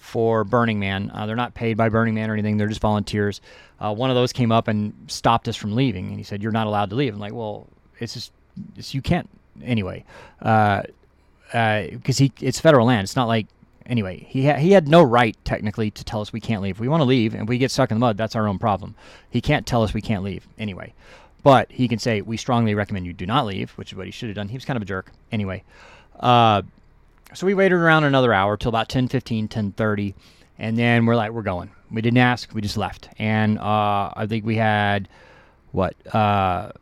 for 0.00 0.42
Burning 0.42 0.80
Man. 0.80 1.10
Uh, 1.14 1.26
they're 1.26 1.36
not 1.36 1.54
paid 1.54 1.76
by 1.76 1.88
Burning 1.88 2.14
Man 2.14 2.28
or 2.28 2.32
anything. 2.32 2.56
They're 2.56 2.68
just 2.68 2.80
volunteers 2.80 3.40
uh, 3.80 3.94
one 3.94 4.10
of 4.10 4.16
those 4.16 4.32
came 4.32 4.52
up 4.52 4.68
and 4.68 4.92
stopped 5.06 5.48
us 5.48 5.56
from 5.56 5.74
leaving. 5.74 6.08
And 6.08 6.18
he 6.18 6.22
said, 6.22 6.42
"You're 6.42 6.52
not 6.52 6.66
allowed 6.66 6.90
to 6.90 6.96
leave." 6.96 7.14
I'm 7.14 7.20
like, 7.20 7.32
"Well, 7.32 7.66
it's 7.98 8.14
just 8.14 8.32
it's, 8.76 8.94
you 8.94 9.00
can't 9.00 9.28
anyway, 9.62 10.04
because 10.38 10.84
uh, 11.54 11.56
uh, 11.56 11.82
he 12.04 12.32
it's 12.40 12.60
federal 12.60 12.86
land. 12.86 13.04
It's 13.04 13.16
not 13.16 13.28
like." 13.28 13.46
Anyway, 13.86 14.24
he 14.28 14.46
ha- 14.46 14.58
he 14.58 14.70
had 14.70 14.86
no 14.86 15.02
right 15.02 15.36
technically 15.44 15.90
to 15.90 16.04
tell 16.04 16.20
us 16.20 16.32
we 16.32 16.38
can't 16.38 16.62
leave. 16.62 16.76
If 16.76 16.80
we 16.80 16.86
want 16.86 17.00
to 17.00 17.06
leave 17.06 17.34
and 17.34 17.48
we 17.48 17.58
get 17.58 17.72
stuck 17.72 17.90
in 17.90 17.96
the 17.96 18.00
mud, 18.00 18.16
that's 18.16 18.36
our 18.36 18.46
own 18.46 18.56
problem. 18.56 18.94
He 19.30 19.40
can't 19.40 19.66
tell 19.66 19.82
us 19.82 19.92
we 19.92 20.00
can't 20.00 20.22
leave 20.22 20.46
anyway. 20.58 20.94
But 21.42 21.72
he 21.72 21.88
can 21.88 21.98
say, 21.98 22.20
we 22.20 22.36
strongly 22.36 22.76
recommend 22.76 23.06
you 23.06 23.12
do 23.12 23.26
not 23.26 23.46
leave, 23.46 23.72
which 23.72 23.90
is 23.90 23.96
what 23.96 24.06
he 24.06 24.12
should 24.12 24.28
have 24.28 24.36
done. 24.36 24.48
He 24.48 24.56
was 24.56 24.64
kind 24.64 24.76
of 24.76 24.82
a 24.82 24.86
jerk. 24.86 25.10
Anyway, 25.32 25.64
uh, 26.20 26.62
so 27.34 27.46
we 27.46 27.54
waited 27.54 27.76
around 27.76 28.04
another 28.04 28.32
hour 28.32 28.56
till 28.56 28.68
about 28.68 28.88
10, 28.88 29.08
15, 29.08 29.48
10.30, 29.48 30.14
and 30.58 30.76
then 30.76 31.06
we're 31.06 31.16
like, 31.16 31.32
we're 31.32 31.42
going. 31.42 31.70
We 31.90 32.02
didn't 32.02 32.18
ask. 32.18 32.52
We 32.54 32.60
just 32.60 32.76
left. 32.76 33.08
And 33.18 33.58
uh, 33.58 34.12
I 34.14 34.26
think 34.28 34.44
we 34.44 34.56
had 34.56 35.08
what 35.72 35.94
uh, 36.14 36.72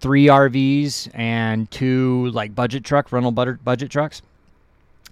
three 0.00 0.26
RVs 0.26 1.10
and 1.14 1.70
two 1.70 2.30
like 2.30 2.54
budget 2.54 2.84
truck 2.84 3.12
rental 3.12 3.32
budget 3.32 3.90
trucks, 3.90 4.22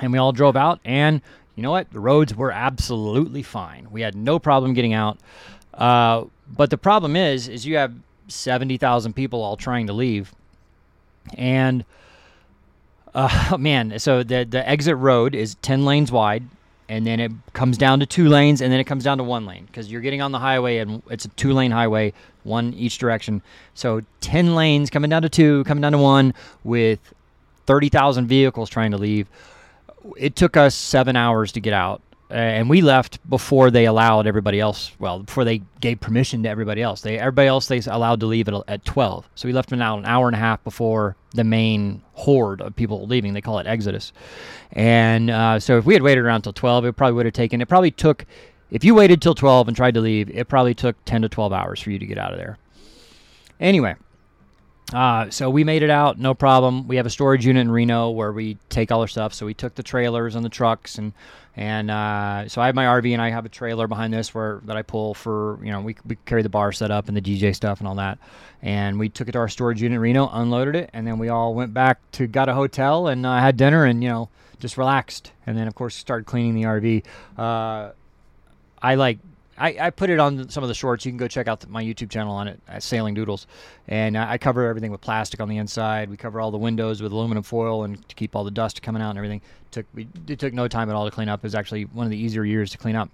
and 0.00 0.12
we 0.12 0.18
all 0.18 0.32
drove 0.32 0.56
out. 0.56 0.80
And 0.84 1.20
you 1.54 1.62
know 1.62 1.70
what? 1.70 1.90
The 1.92 2.00
roads 2.00 2.34
were 2.34 2.50
absolutely 2.50 3.42
fine. 3.42 3.88
We 3.90 4.00
had 4.00 4.14
no 4.14 4.38
problem 4.38 4.74
getting 4.74 4.94
out. 4.94 5.18
Uh, 5.74 6.24
but 6.48 6.70
the 6.70 6.78
problem 6.78 7.16
is, 7.16 7.48
is 7.48 7.66
you 7.66 7.76
have 7.76 7.94
seventy 8.28 8.76
thousand 8.76 9.14
people 9.14 9.42
all 9.42 9.56
trying 9.56 9.86
to 9.86 9.92
leave, 9.92 10.32
And 11.36 11.84
uh, 13.14 13.56
man, 13.58 13.98
so 13.98 14.22
the 14.22 14.44
the 14.44 14.66
exit 14.68 14.96
road 14.96 15.34
is 15.34 15.56
ten 15.56 15.84
lanes 15.84 16.12
wide, 16.12 16.44
and 16.88 17.06
then 17.06 17.20
it 17.20 17.32
comes 17.52 17.78
down 17.78 18.00
to 18.00 18.06
two 18.06 18.28
lanes, 18.28 18.60
and 18.60 18.72
then 18.72 18.80
it 18.80 18.84
comes 18.84 19.04
down 19.04 19.18
to 19.18 19.24
one 19.24 19.46
lane 19.46 19.66
because 19.66 19.90
you're 19.90 20.00
getting 20.00 20.22
on 20.22 20.32
the 20.32 20.38
highway, 20.38 20.78
and 20.78 21.02
it's 21.10 21.24
a 21.24 21.28
two 21.30 21.52
lane 21.52 21.70
highway, 21.70 22.12
one 22.44 22.74
each 22.74 22.98
direction. 22.98 23.42
So 23.74 24.02
ten 24.20 24.54
lanes 24.54 24.90
coming 24.90 25.10
down 25.10 25.22
to 25.22 25.28
two, 25.28 25.64
coming 25.64 25.82
down 25.82 25.92
to 25.92 25.98
one, 25.98 26.34
with 26.64 27.00
thirty 27.66 27.88
thousand 27.88 28.26
vehicles 28.26 28.70
trying 28.70 28.90
to 28.92 28.98
leave. 28.98 29.28
It 30.16 30.34
took 30.36 30.56
us 30.56 30.74
seven 30.74 31.14
hours 31.16 31.52
to 31.52 31.60
get 31.60 31.74
out 31.74 32.00
and 32.30 32.70
we 32.70 32.80
left 32.80 33.18
before 33.28 33.70
they 33.70 33.86
allowed 33.86 34.26
everybody 34.26 34.60
else. 34.60 34.92
Well, 34.98 35.20
before 35.20 35.44
they 35.44 35.62
gave 35.80 36.00
permission 36.00 36.42
to 36.44 36.48
everybody 36.48 36.82
else. 36.82 37.00
They 37.00 37.18
everybody 37.18 37.48
else 37.48 37.66
they 37.66 37.80
allowed 37.80 38.20
to 38.20 38.26
leave 38.26 38.48
at, 38.48 38.54
at 38.68 38.84
twelve. 38.84 39.28
So 39.34 39.48
we 39.48 39.52
left 39.52 39.72
about 39.72 39.98
an 39.98 40.06
hour 40.06 40.26
and 40.26 40.36
a 40.36 40.38
half 40.38 40.62
before 40.64 41.16
the 41.32 41.44
main 41.44 42.02
horde 42.12 42.60
of 42.60 42.76
people 42.76 43.06
leaving. 43.06 43.32
They 43.32 43.40
call 43.40 43.58
it 43.58 43.66
exodus. 43.66 44.12
And 44.72 45.30
uh, 45.30 45.60
so 45.60 45.78
if 45.78 45.84
we 45.84 45.94
had 45.94 46.02
waited 46.02 46.24
around 46.24 46.42
till 46.42 46.52
twelve, 46.52 46.84
it 46.84 46.92
probably 46.94 47.14
would 47.14 47.26
have 47.26 47.34
taken. 47.34 47.60
It 47.60 47.68
probably 47.68 47.90
took. 47.90 48.24
If 48.70 48.84
you 48.84 48.94
waited 48.94 49.20
till 49.20 49.34
twelve 49.34 49.66
and 49.68 49.76
tried 49.76 49.94
to 49.94 50.00
leave, 50.00 50.30
it 50.30 50.48
probably 50.48 50.74
took 50.74 51.04
ten 51.04 51.22
to 51.22 51.28
twelve 51.28 51.52
hours 51.52 51.80
for 51.80 51.90
you 51.90 51.98
to 51.98 52.06
get 52.06 52.18
out 52.18 52.32
of 52.32 52.38
there. 52.38 52.56
Anyway, 53.58 53.96
uh, 54.92 55.30
so 55.30 55.48
we 55.50 55.62
made 55.62 55.82
it 55.82 55.90
out, 55.90 56.18
no 56.18 56.34
problem. 56.34 56.88
We 56.88 56.96
have 56.96 57.06
a 57.06 57.10
storage 57.10 57.46
unit 57.46 57.60
in 57.60 57.70
Reno 57.70 58.10
where 58.10 58.32
we 58.32 58.58
take 58.68 58.90
all 58.90 59.00
our 59.00 59.08
stuff. 59.08 59.34
So 59.34 59.46
we 59.46 59.54
took 59.54 59.74
the 59.74 59.82
trailers 59.82 60.34
and 60.34 60.44
the 60.44 60.48
trucks, 60.48 60.98
and 60.98 61.12
and 61.56 61.90
uh, 61.90 62.48
so 62.48 62.60
I 62.60 62.66
have 62.66 62.74
my 62.74 62.84
RV 62.86 63.12
and 63.12 63.22
I 63.22 63.30
have 63.30 63.44
a 63.44 63.48
trailer 63.48 63.86
behind 63.86 64.12
this 64.12 64.34
where 64.34 64.60
that 64.64 64.76
I 64.76 64.82
pull 64.82 65.14
for 65.14 65.58
you 65.62 65.70
know 65.70 65.80
we 65.80 65.96
we 66.06 66.16
carry 66.26 66.42
the 66.42 66.48
bar 66.48 66.72
set 66.72 66.90
up 66.90 67.08
and 67.08 67.16
the 67.16 67.20
DJ 67.20 67.54
stuff 67.54 67.78
and 67.78 67.86
all 67.86 67.94
that. 67.96 68.18
And 68.62 68.98
we 68.98 69.08
took 69.08 69.28
it 69.28 69.32
to 69.32 69.38
our 69.38 69.48
storage 69.48 69.80
unit 69.80 69.96
in 69.96 70.00
Reno, 70.00 70.28
unloaded 70.32 70.74
it, 70.74 70.90
and 70.92 71.06
then 71.06 71.18
we 71.18 71.28
all 71.28 71.54
went 71.54 71.72
back 71.72 71.98
to 72.12 72.26
got 72.26 72.48
a 72.48 72.54
hotel 72.54 73.06
and 73.06 73.24
uh, 73.24 73.38
had 73.38 73.56
dinner 73.56 73.84
and 73.84 74.02
you 74.02 74.08
know 74.08 74.28
just 74.58 74.76
relaxed. 74.76 75.30
And 75.46 75.56
then 75.56 75.68
of 75.68 75.74
course 75.76 75.94
started 75.94 76.24
cleaning 76.26 76.54
the 76.54 76.64
RV. 76.64 77.04
Uh, 77.38 77.92
I 78.82 78.94
like 78.96 79.18
I, 79.60 79.76
I 79.78 79.90
put 79.90 80.08
it 80.08 80.18
on 80.18 80.48
some 80.48 80.64
of 80.64 80.68
the 80.68 80.74
shorts. 80.74 81.04
You 81.04 81.12
can 81.12 81.18
go 81.18 81.28
check 81.28 81.46
out 81.46 81.60
the, 81.60 81.68
my 81.68 81.84
YouTube 81.84 82.10
channel 82.10 82.32
on 82.32 82.48
it, 82.48 82.60
Sailing 82.78 83.14
Doodles, 83.14 83.46
and 83.88 84.16
I, 84.16 84.32
I 84.32 84.38
cover 84.38 84.66
everything 84.66 84.90
with 84.90 85.02
plastic 85.02 85.38
on 85.38 85.48
the 85.48 85.58
inside. 85.58 86.08
We 86.08 86.16
cover 86.16 86.40
all 86.40 86.50
the 86.50 86.58
windows 86.58 87.02
with 87.02 87.12
aluminum 87.12 87.42
foil 87.42 87.84
and 87.84 88.08
to 88.08 88.14
keep 88.14 88.34
all 88.34 88.42
the 88.42 88.50
dust 88.50 88.80
coming 88.80 89.02
out 89.02 89.10
and 89.10 89.18
everything. 89.18 89.42
It 89.66 89.72
took 89.72 89.86
we, 89.94 90.08
it 90.26 90.38
took 90.38 90.54
no 90.54 90.66
time 90.66 90.88
at 90.88 90.96
all 90.96 91.04
to 91.04 91.10
clean 91.10 91.28
up. 91.28 91.40
It 91.40 91.42
was 91.42 91.54
actually 91.54 91.84
one 91.84 92.06
of 92.06 92.10
the 92.10 92.16
easier 92.16 92.44
years 92.44 92.70
to 92.70 92.78
clean 92.78 92.96
up. 92.96 93.10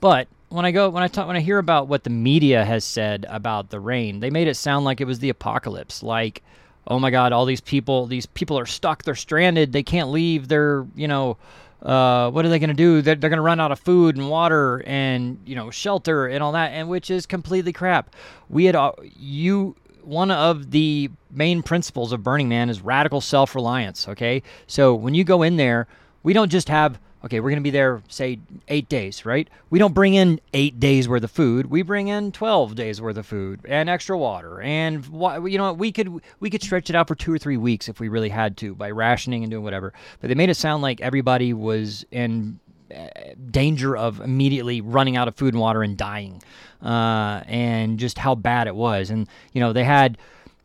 But 0.00 0.26
when 0.48 0.64
I 0.64 0.72
go 0.72 0.90
when 0.90 1.04
I 1.04 1.08
talk 1.08 1.28
when 1.28 1.36
I 1.36 1.40
hear 1.40 1.58
about 1.58 1.86
what 1.86 2.02
the 2.02 2.10
media 2.10 2.64
has 2.64 2.84
said 2.84 3.26
about 3.28 3.70
the 3.70 3.78
rain, 3.78 4.18
they 4.18 4.30
made 4.30 4.48
it 4.48 4.56
sound 4.56 4.84
like 4.84 5.00
it 5.00 5.06
was 5.06 5.20
the 5.20 5.28
apocalypse. 5.28 6.02
Like, 6.02 6.42
oh 6.88 6.98
my 6.98 7.10
God, 7.10 7.32
all 7.32 7.44
these 7.44 7.60
people 7.60 8.06
these 8.06 8.26
people 8.26 8.58
are 8.58 8.66
stuck. 8.66 9.04
They're 9.04 9.14
stranded. 9.14 9.72
They 9.72 9.84
can't 9.84 10.10
leave. 10.10 10.48
They're 10.48 10.84
you 10.96 11.06
know 11.06 11.36
uh, 11.82 12.30
what 12.30 12.44
are 12.44 12.48
they 12.48 12.58
going 12.58 12.68
to 12.68 12.74
do? 12.74 13.02
They're, 13.02 13.14
they're 13.14 13.30
going 13.30 13.38
to 13.38 13.42
run 13.42 13.60
out 13.60 13.72
of 13.72 13.78
food 13.78 14.16
and 14.16 14.28
water 14.28 14.82
and 14.86 15.38
you 15.44 15.54
know 15.54 15.70
shelter 15.70 16.26
and 16.26 16.42
all 16.42 16.52
that, 16.52 16.72
and 16.72 16.88
which 16.88 17.10
is 17.10 17.26
completely 17.26 17.72
crap. 17.72 18.14
We 18.48 18.64
had 18.64 18.74
uh, 18.74 18.92
you 19.02 19.76
one 20.02 20.30
of 20.30 20.70
the 20.70 21.10
main 21.30 21.62
principles 21.62 22.12
of 22.12 22.22
Burning 22.22 22.48
Man 22.48 22.70
is 22.70 22.80
radical 22.80 23.20
self-reliance. 23.20 24.08
Okay, 24.08 24.42
so 24.66 24.94
when 24.94 25.14
you 25.14 25.24
go 25.24 25.42
in 25.42 25.56
there, 25.56 25.86
we 26.22 26.32
don't 26.32 26.50
just 26.50 26.68
have 26.68 26.98
okay, 27.26 27.40
we're 27.40 27.50
going 27.50 27.62
to 27.62 27.64
be 27.64 27.70
there, 27.70 28.02
say, 28.08 28.38
eight 28.68 28.88
days, 28.88 29.26
right? 29.26 29.48
We 29.68 29.78
don't 29.78 29.94
bring 29.94 30.14
in 30.14 30.40
eight 30.54 30.78
days 30.80 31.08
worth 31.08 31.24
of 31.24 31.30
food. 31.30 31.66
We 31.66 31.82
bring 31.82 32.08
in 32.08 32.32
12 32.32 32.74
days 32.76 33.00
worth 33.00 33.16
of 33.16 33.26
food 33.26 33.60
and 33.64 33.88
extra 33.88 34.16
water. 34.16 34.60
And, 34.60 35.04
you 35.04 35.58
know, 35.58 35.72
we 35.72 35.92
could, 35.92 36.20
we 36.40 36.50
could 36.50 36.62
stretch 36.62 36.88
it 36.88 36.96
out 36.96 37.08
for 37.08 37.16
two 37.16 37.32
or 37.32 37.38
three 37.38 37.56
weeks 37.56 37.88
if 37.88 38.00
we 38.00 38.08
really 38.08 38.28
had 38.28 38.56
to 38.58 38.74
by 38.74 38.90
rationing 38.90 39.42
and 39.42 39.50
doing 39.50 39.64
whatever. 39.64 39.92
But 40.20 40.28
they 40.28 40.34
made 40.34 40.50
it 40.50 40.56
sound 40.56 40.82
like 40.82 41.00
everybody 41.00 41.52
was 41.52 42.06
in 42.12 42.60
uh, 42.94 43.08
danger 43.50 43.96
of 43.96 44.20
immediately 44.20 44.80
running 44.80 45.16
out 45.16 45.26
of 45.26 45.34
food 45.34 45.52
and 45.52 45.60
water 45.60 45.82
and 45.82 45.96
dying 45.96 46.42
uh, 46.80 47.42
and 47.46 47.98
just 47.98 48.18
how 48.18 48.36
bad 48.36 48.68
it 48.68 48.76
was. 48.76 49.10
And, 49.10 49.26
you 49.52 49.60
know, 49.60 49.72
they 49.72 49.84
had 49.84 50.16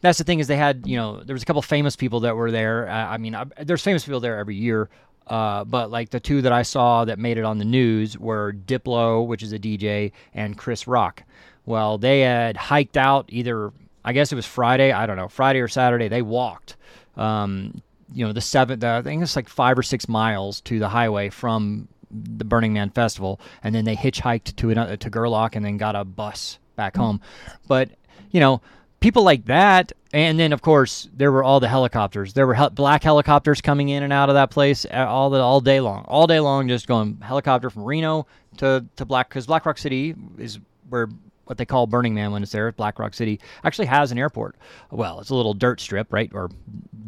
that's 0.02 0.18
the 0.18 0.24
thing 0.24 0.40
is 0.40 0.48
they 0.48 0.58
had 0.58 0.86
you 0.86 0.98
know 0.98 1.24
there 1.24 1.34
was 1.36 1.44
a 1.44 1.46
couple 1.46 1.62
famous 1.62 1.96
people 1.96 2.22
that 2.22 2.36
were 2.36 2.50
there 2.50 2.90
uh, 2.90 3.08
i 3.08 3.18
mean 3.18 3.36
I, 3.36 3.46
there's 3.64 3.84
famous 3.84 4.04
people 4.04 4.20
there 4.20 4.40
every 4.40 4.56
year 4.56 4.90
uh, 5.28 5.64
but 5.64 5.92
like 5.92 6.10
the 6.10 6.20
two 6.20 6.42
that 6.42 6.52
I 6.52 6.64
saw 6.64 7.06
that 7.06 7.20
made 7.20 7.38
it 7.38 7.44
on 7.44 7.58
the 7.58 7.66
news 7.66 8.18
were 8.18 8.54
Diplo, 8.54 9.26
which 9.26 9.44
is 9.44 9.54
a 9.54 9.60
DJ, 9.60 10.12
and 10.34 10.58
Chris 10.58 10.88
Rock. 10.88 11.24
Well, 11.66 11.98
they 11.98 12.22
had 12.22 12.58
hiked 12.58 12.98
out 12.98 13.26
either, 13.30 13.72
I 14.04 14.14
guess 14.14 14.32
it 14.32 14.36
was 14.36 14.46
Friday, 14.46 14.92
I 14.92 15.06
don't 15.06 15.18
know, 15.18 15.28
Friday 15.28 15.60
or 15.60 15.68
Saturday. 15.68 16.08
They 16.08 16.22
walked, 16.22 16.76
um, 17.16 17.82
you 18.14 18.26
know, 18.26 18.34
the 18.34 18.42
seven, 18.42 18.84
I 18.84 19.02
think 19.02 19.22
it's 19.22 19.36
like 19.36 19.48
five 19.48 19.78
or 19.78 19.84
six 19.84 20.10
miles 20.10 20.62
to 20.62 20.80
the 20.80 20.90
highway 20.90 21.30
from 21.30 21.88
the 22.10 22.44
Burning 22.44 22.74
Man 22.74 22.90
Festival, 22.90 23.40
and 23.64 23.74
then 23.74 23.86
they 23.86 23.96
hitchhiked 23.96 24.56
to 24.58 24.70
another, 24.70 24.98
to 24.98 25.10
Gerlach 25.10 25.56
and 25.56 25.64
then 25.66 25.78
got 25.78 25.96
a 25.96 26.04
bus 26.04 26.60
back 26.76 26.98
home. 26.98 27.22
But 27.68 27.92
you 28.32 28.40
know, 28.40 28.62
people 29.02 29.24
like 29.24 29.46
that 29.46 29.92
and 30.14 30.40
then 30.40 30.54
of 30.54 30.62
course 30.62 31.10
there 31.14 31.32
were 31.32 31.44
all 31.44 31.60
the 31.60 31.68
helicopters 31.68 32.34
there 32.34 32.48
were 32.48 32.70
black 32.70 33.04
helicopters 33.04 33.60
coming 33.60 33.90
in 33.90 34.04
and 34.04 34.14
out 34.14 34.30
of 34.30 34.36
that 34.36 34.50
place 34.50 34.86
all 34.86 35.30
the 35.30 35.40
all 35.40 35.60
day 35.60 35.82
long 35.82 36.06
all 36.08 36.28
day 36.28 36.40
long 36.40 36.68
just 36.68 36.88
going 36.88 37.18
helicopter 37.22 37.70
from 37.70 37.84
reno 37.84 38.26
to, 38.58 38.86
to 38.96 39.04
black 39.04 39.28
because 39.28 39.48
black 39.48 39.66
rock 39.66 39.78
city 39.78 40.16
is 40.38 40.60
where 40.90 41.10
what 41.46 41.58
they 41.58 41.66
call 41.66 41.88
burning 41.88 42.14
man 42.14 42.32
when 42.32 42.44
it's 42.44 42.52
there 42.52 42.72
black 42.72 43.00
rock 43.00 43.14
city 43.14 43.40
actually 43.64 43.88
has 43.88 44.12
an 44.12 44.18
airport 44.18 44.56
well 44.92 45.20
it's 45.20 45.32
a 45.32 45.36
little 45.36 45.54
dirt 45.54 45.82
strip 45.82 46.14
right 46.14 46.32
or 46.34 46.50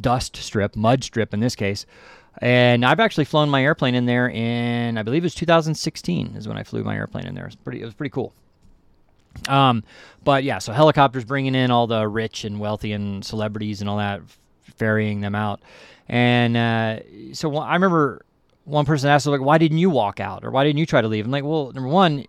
dust 0.01 0.35
strip 0.35 0.75
mud 0.75 1.03
strip 1.03 1.33
in 1.33 1.39
this 1.39 1.55
case 1.55 1.85
and 2.39 2.83
I've 2.83 2.99
actually 2.99 3.25
flown 3.25 3.49
my 3.49 3.63
airplane 3.63 3.93
in 3.93 4.05
there 4.05 4.27
in 4.27 4.97
I 4.97 5.03
believe 5.03 5.23
it 5.23 5.25
was 5.25 5.35
2016 5.35 6.35
is 6.35 6.47
when 6.47 6.57
I 6.57 6.63
flew 6.63 6.83
my 6.83 6.95
airplane 6.95 7.27
in 7.27 7.35
there. 7.35 7.43
It 7.43 7.49
was 7.49 7.55
pretty 7.55 7.81
it 7.81 7.85
was 7.85 7.93
pretty 7.93 8.09
cool. 8.09 8.33
Um, 9.47 9.83
but 10.23 10.43
yeah, 10.43 10.59
so 10.59 10.73
helicopters 10.73 11.25
bringing 11.25 11.55
in 11.55 11.71
all 11.71 11.87
the 11.87 12.07
rich 12.07 12.43
and 12.43 12.59
wealthy 12.59 12.93
and 12.93 13.23
celebrities 13.25 13.81
and 13.81 13.89
all 13.89 13.97
that, 13.97 14.21
ferrying 14.77 15.21
them 15.21 15.35
out. 15.35 15.61
And 16.07 16.57
uh, 16.57 16.99
so 17.33 17.55
I 17.57 17.73
remember 17.73 18.25
one 18.65 18.85
person 18.85 19.09
asked, 19.09 19.25
like, 19.25 19.41
why 19.41 19.57
didn't 19.57 19.77
you 19.77 19.89
walk 19.89 20.19
out 20.19 20.43
or 20.43 20.51
why 20.51 20.63
didn't 20.63 20.79
you 20.79 20.85
try 20.85 21.01
to 21.01 21.07
leave? 21.07 21.25
I'm 21.25 21.31
like, 21.31 21.43
well, 21.43 21.71
number 21.71 21.89
one, 21.89 22.25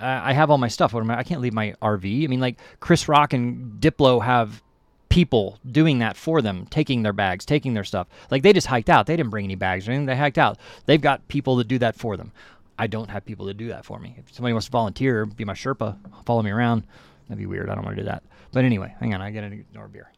I 0.00 0.32
have 0.32 0.50
all 0.50 0.58
my 0.58 0.68
stuff. 0.68 0.92
What 0.92 1.00
am 1.00 1.10
I? 1.10 1.18
I 1.18 1.22
can't 1.24 1.40
leave 1.40 1.52
my 1.52 1.74
RV. 1.82 2.24
I 2.24 2.26
mean, 2.28 2.40
like 2.40 2.58
Chris 2.80 3.08
Rock 3.08 3.32
and 3.32 3.80
Diplo 3.80 4.22
have 4.22 4.62
people 5.08 5.58
doing 5.70 5.98
that 5.98 6.16
for 6.16 6.42
them, 6.42 6.66
taking 6.66 7.02
their 7.02 7.12
bags, 7.12 7.44
taking 7.44 7.74
their 7.74 7.84
stuff. 7.84 8.06
Like 8.30 8.42
they 8.42 8.52
just 8.52 8.66
hiked 8.66 8.90
out. 8.90 9.06
They 9.06 9.16
didn't 9.16 9.30
bring 9.30 9.44
any 9.44 9.54
bags 9.54 9.88
or 9.88 9.92
anything. 9.92 10.06
They 10.06 10.16
hiked 10.16 10.38
out. 10.38 10.58
They've 10.86 11.00
got 11.00 11.26
people 11.28 11.58
to 11.58 11.64
do 11.64 11.78
that 11.78 11.96
for 11.96 12.16
them. 12.16 12.32
I 12.78 12.86
don't 12.86 13.10
have 13.10 13.24
people 13.24 13.46
to 13.46 13.54
do 13.54 13.68
that 13.68 13.84
for 13.84 13.98
me. 13.98 14.14
If 14.18 14.34
somebody 14.34 14.52
wants 14.52 14.66
to 14.66 14.72
volunteer, 14.72 15.26
be 15.26 15.44
my 15.44 15.54
Sherpa, 15.54 15.96
follow 16.24 16.42
me 16.42 16.50
around, 16.50 16.84
that'd 17.28 17.38
be 17.38 17.46
weird. 17.46 17.68
I 17.68 17.74
don't 17.74 17.84
want 17.84 17.96
to 17.96 18.02
do 18.02 18.06
that. 18.08 18.22
But 18.52 18.64
anyway, 18.64 18.94
hang 19.00 19.14
on, 19.14 19.20
I 19.20 19.28
an 19.28 19.52
ignore 19.52 19.88
beer. 19.88 20.10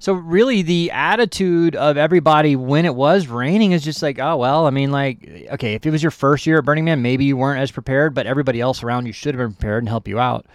So 0.00 0.12
really, 0.12 0.62
the 0.62 0.92
attitude 0.92 1.74
of 1.74 1.96
everybody 1.96 2.54
when 2.54 2.84
it 2.84 2.94
was 2.94 3.26
raining 3.26 3.72
is 3.72 3.82
just 3.82 4.00
like, 4.00 4.20
oh 4.20 4.36
well. 4.36 4.66
I 4.66 4.70
mean, 4.70 4.92
like, 4.92 5.48
okay, 5.52 5.74
if 5.74 5.84
it 5.84 5.90
was 5.90 6.02
your 6.02 6.12
first 6.12 6.46
year 6.46 6.58
at 6.58 6.64
Burning 6.64 6.84
Man, 6.84 7.02
maybe 7.02 7.24
you 7.24 7.36
weren't 7.36 7.60
as 7.60 7.72
prepared, 7.72 8.14
but 8.14 8.26
everybody 8.26 8.60
else 8.60 8.84
around 8.84 9.06
you 9.06 9.12
should 9.12 9.34
have 9.34 9.44
been 9.44 9.54
prepared 9.54 9.82
and 9.82 9.88
help 9.88 10.06
you 10.06 10.20
out. 10.20 10.46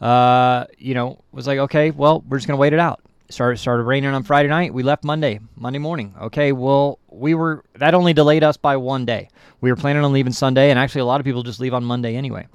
Uh, 0.00 0.64
you 0.78 0.94
know, 0.94 1.22
was 1.30 1.46
like, 1.46 1.58
okay, 1.58 1.90
well, 1.90 2.24
we're 2.26 2.38
just 2.38 2.48
gonna 2.48 2.58
wait 2.58 2.72
it 2.72 2.78
out 2.78 3.02
started 3.30 3.58
started 3.58 3.84
raining 3.84 4.10
on 4.10 4.22
Friday 4.22 4.48
night. 4.48 4.72
We 4.72 4.82
left 4.82 5.04
Monday, 5.04 5.40
Monday 5.56 5.78
morning. 5.78 6.14
Okay, 6.20 6.52
well, 6.52 6.98
we 7.08 7.34
were 7.34 7.64
that 7.74 7.94
only 7.94 8.12
delayed 8.12 8.44
us 8.44 8.56
by 8.56 8.76
one 8.76 9.04
day. 9.04 9.28
We 9.60 9.70
were 9.70 9.76
planning 9.76 10.04
on 10.04 10.12
leaving 10.12 10.32
Sunday, 10.32 10.70
and 10.70 10.78
actually, 10.78 11.02
a 11.02 11.06
lot 11.06 11.20
of 11.20 11.24
people 11.24 11.42
just 11.42 11.60
leave 11.60 11.74
on 11.74 11.84
Monday 11.84 12.16
anyway. 12.16 12.46